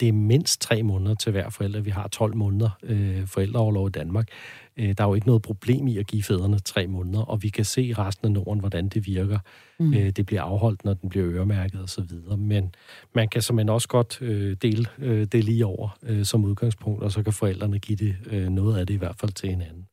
[0.00, 1.80] det er mindst tre måneder til hver forælder.
[1.80, 4.28] Vi har 12 måneder øh, forældreoverlov i Danmark.
[4.76, 7.48] Øh, der er jo ikke noget problem i at give fædrene tre måneder, og vi
[7.48, 9.38] kan se i resten af Norden, hvordan det virker.
[9.80, 9.94] Mm.
[9.94, 12.36] Øh, det bliver afholdt, når den bliver øremærket osv.
[12.38, 12.74] Men
[13.14, 17.12] man kan simpelthen også godt øh, dele øh, det lige over øh, som udgangspunkt, og
[17.12, 19.86] så kan forældrene give det øh, noget af det i hvert fald til hinanden.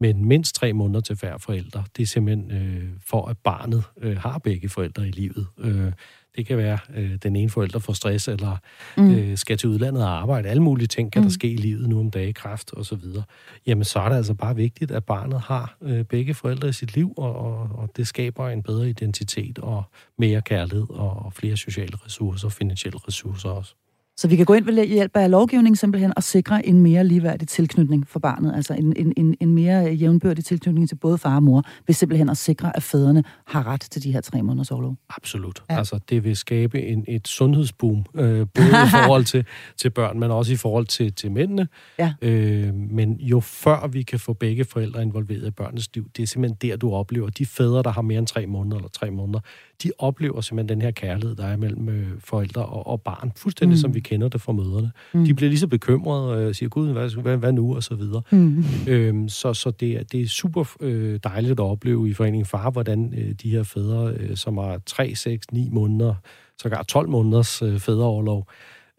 [0.00, 4.16] Men mindst tre måneder til hver forældre, det er simpelthen øh, for, at barnet øh,
[4.16, 5.46] har begge forældre i livet.
[5.58, 5.92] Øh,
[6.36, 8.56] det kan være, øh, den ene forælder får stress, eller
[8.96, 9.14] mm.
[9.14, 10.48] øh, skal til udlandet og arbejde.
[10.48, 11.26] Alle mulige ting kan mm.
[11.28, 13.22] der ske i livet nu om dagen, kræft og så videre.
[13.66, 16.94] Jamen, så er det altså bare vigtigt, at barnet har øh, begge forældre i sit
[16.94, 19.82] liv, og, og, og det skaber en bedre identitet og
[20.18, 23.74] mere kærlighed og, og flere sociale ressourcer og finansielle ressourcer også.
[24.18, 27.48] Så vi kan gå ind ved hjælp af lovgivning simpelthen og sikre en mere ligeværdig
[27.48, 31.42] tilknytning for barnet, altså en, en, en, en mere jævnbørdig tilknytning til både far og
[31.42, 34.96] mor, ved simpelthen at sikre, at fædrene har ret til de her tre måneders overlov.
[35.16, 35.62] Absolut.
[35.70, 35.78] Ja.
[35.78, 39.44] Altså, det vil skabe en, et sundhedsboom, øh, både i forhold til,
[39.80, 41.68] til børn, men også i forhold til, til mændene.
[41.98, 42.12] Ja.
[42.22, 46.26] Øh, men jo før vi kan få begge forældre involveret i børnenes liv, det er
[46.26, 49.40] simpelthen der, du oplever, de fædre, der har mere end tre måneder eller tre måneder,
[49.82, 53.76] de oplever simpelthen den her kærlighed, der er mellem øh, forældre og, og barn, fuldstændig
[53.76, 53.80] mm.
[53.80, 54.90] som vi kender det fra møderne.
[55.14, 55.24] Mm.
[55.24, 57.94] De bliver lige så bekymrede og øh, siger, gud, hvad, hvad, hvad nu, og så
[57.94, 58.22] videre.
[58.30, 58.64] Mm.
[58.88, 62.70] Øhm, så så det, er, det er super øh, dejligt at opleve i Foreningen Far,
[62.70, 66.14] hvordan øh, de her fædre, øh, som har 3, 6, 9 måneder,
[66.62, 68.48] sågar 12 måneders øh, fædreoverlov,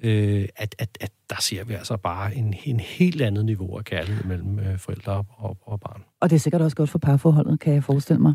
[0.03, 3.85] øh, at, at, at der ser vi altså bare en, en helt andet niveau af
[3.85, 6.01] kærlighed mellem øh, forældre og, og barn.
[6.21, 8.33] Og det er sikkert også godt for parforholdet, kan jeg forestille mig.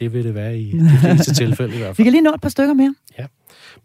[0.00, 1.96] Det vil det være i de fleste tilfælde i hvert fald.
[1.96, 2.94] Vi kan lige nå et par stykker mere.
[3.18, 3.26] Ja.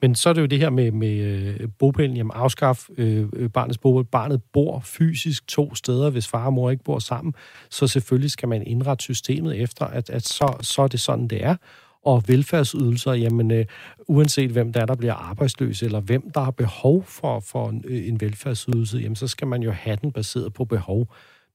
[0.01, 2.17] Men så er det jo det her med, med øh, bopælen.
[2.17, 4.05] Jamen afskaf øh, barnets bopæl.
[4.11, 7.33] Barnet bor fysisk to steder, hvis far og mor ikke bor sammen.
[7.69, 11.43] Så selvfølgelig skal man indrette systemet efter, at, at så, så er det sådan, det
[11.43, 11.55] er.
[12.05, 13.65] Og velfærdsydelser, jamen øh,
[14.07, 17.83] uanset hvem der er, der bliver arbejdsløs, eller hvem der har behov for, for en,
[17.87, 21.07] øh, en velfærdsydelse, jamen så skal man jo have den baseret på behov.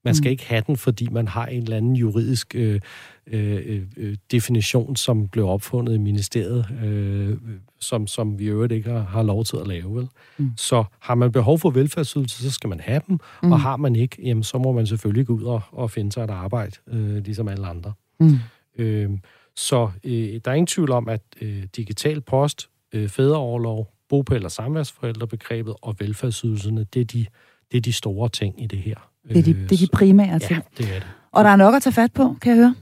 [0.07, 0.31] Man skal mm.
[0.31, 2.79] ikke have den, fordi man har en eller anden juridisk øh,
[3.27, 7.37] øh, øh, definition, som blev opfundet i ministeriet, øh,
[7.79, 9.95] som, som vi i øvrigt ikke har, har lov til at lave.
[9.95, 10.07] Vel?
[10.37, 10.51] Mm.
[10.57, 13.51] Så har man behov for velfærdsydelser, så skal man have dem, mm.
[13.51, 16.23] og har man ikke, jamen, så må man selvfølgelig gå ud og, og finde sig
[16.23, 17.93] et arbejde, øh, ligesom alle andre.
[18.19, 18.37] Mm.
[18.77, 19.09] Øh,
[19.55, 24.51] så øh, der er ingen tvivl om, at øh, digital post, øh, fædreoverlov, bopæl- og
[24.51, 27.25] samværsforældrebegrebet og velfærdsydelserne, det er, de,
[27.71, 29.09] det er de store ting i det her.
[29.29, 30.63] Det er de, det er de primære ting.
[30.79, 31.07] Ja, det er det.
[31.31, 32.75] Og der er nok at tage fat på, kan jeg høre.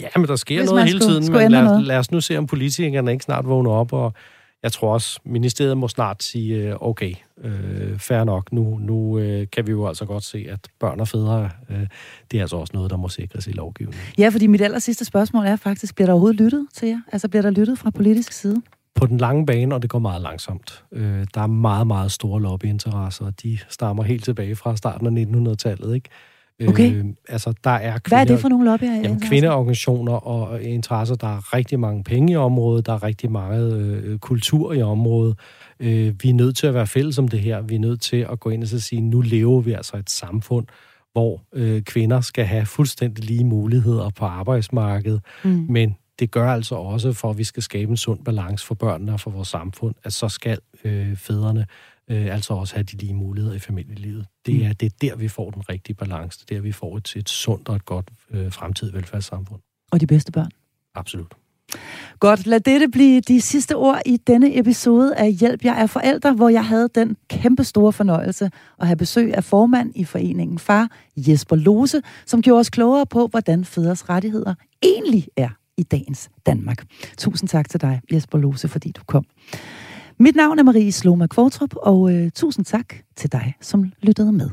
[0.00, 1.24] Ja, men der sker Hvis noget hele skulle, tiden.
[1.24, 1.82] Skulle men lad, noget.
[1.82, 4.12] lad os nu se, om politikerne ikke snart vågner op, og
[4.62, 9.46] jeg tror også, ministeriet må snart sige, øh, okay, øh, fair nok, nu, nu øh,
[9.52, 11.86] kan vi jo altså godt se, at børn og fædre, øh,
[12.30, 14.02] det er altså også noget, der må sikres i lovgivningen.
[14.18, 17.00] Ja, fordi mit aller sidste spørgsmål er faktisk, bliver der overhovedet lyttet til jer?
[17.12, 18.62] Altså bliver der lyttet fra politisk side?
[18.94, 20.84] På den lange bane, og det går meget langsomt.
[20.92, 25.24] Øh, der er meget, meget store lobbyinteresser, og de stammer helt tilbage fra starten af
[25.24, 26.08] 1900-tallet, ikke?
[26.68, 26.94] Okay.
[26.94, 28.94] Øh, altså, der er kvinder, Hvad er det for nogle lobbyer?
[28.94, 31.14] Jamen, kvindeorganisationer og interesser.
[31.14, 32.86] Der er rigtig mange penge i området.
[32.86, 35.38] Der er rigtig meget øh, kultur i området.
[35.80, 37.62] Øh, vi er nødt til at være fælles om det her.
[37.62, 40.10] Vi er nødt til at gå ind og så sige, nu lever vi altså et
[40.10, 40.66] samfund,
[41.12, 45.66] hvor øh, kvinder skal have fuldstændig lige muligheder på arbejdsmarkedet, mm.
[45.68, 49.12] men det gør altså også, for at vi skal skabe en sund balance for børnene
[49.12, 51.66] og for vores samfund, at så skal øh, fædrene
[52.10, 54.26] øh, altså også have de lige muligheder i familielivet.
[54.46, 54.74] Det er, mm.
[54.74, 56.40] det er der, vi får den rigtige balance.
[56.40, 59.60] Det er der, vi får et, et sundt og et godt øh, fremtidigt velfærdssamfund.
[59.92, 60.50] Og de bedste børn?
[60.94, 61.34] Absolut.
[62.20, 66.32] Godt, lad dette blive de sidste ord i denne episode af Hjælp, jeg er forældre,
[66.32, 70.90] hvor jeg havde den kæmpe store fornøjelse at have besøg af formand i foreningen Far,
[71.16, 76.84] Jesper Lose, som gjorde os klogere på, hvordan fædres rettigheder egentlig er i dagens Danmark.
[77.18, 79.24] Tusind tak til dig, Jesper Lose, fordi du kom.
[80.18, 84.50] Mit navn er Marie Sloma Kvartrup, og øh, tusind tak til dig, som lyttede med.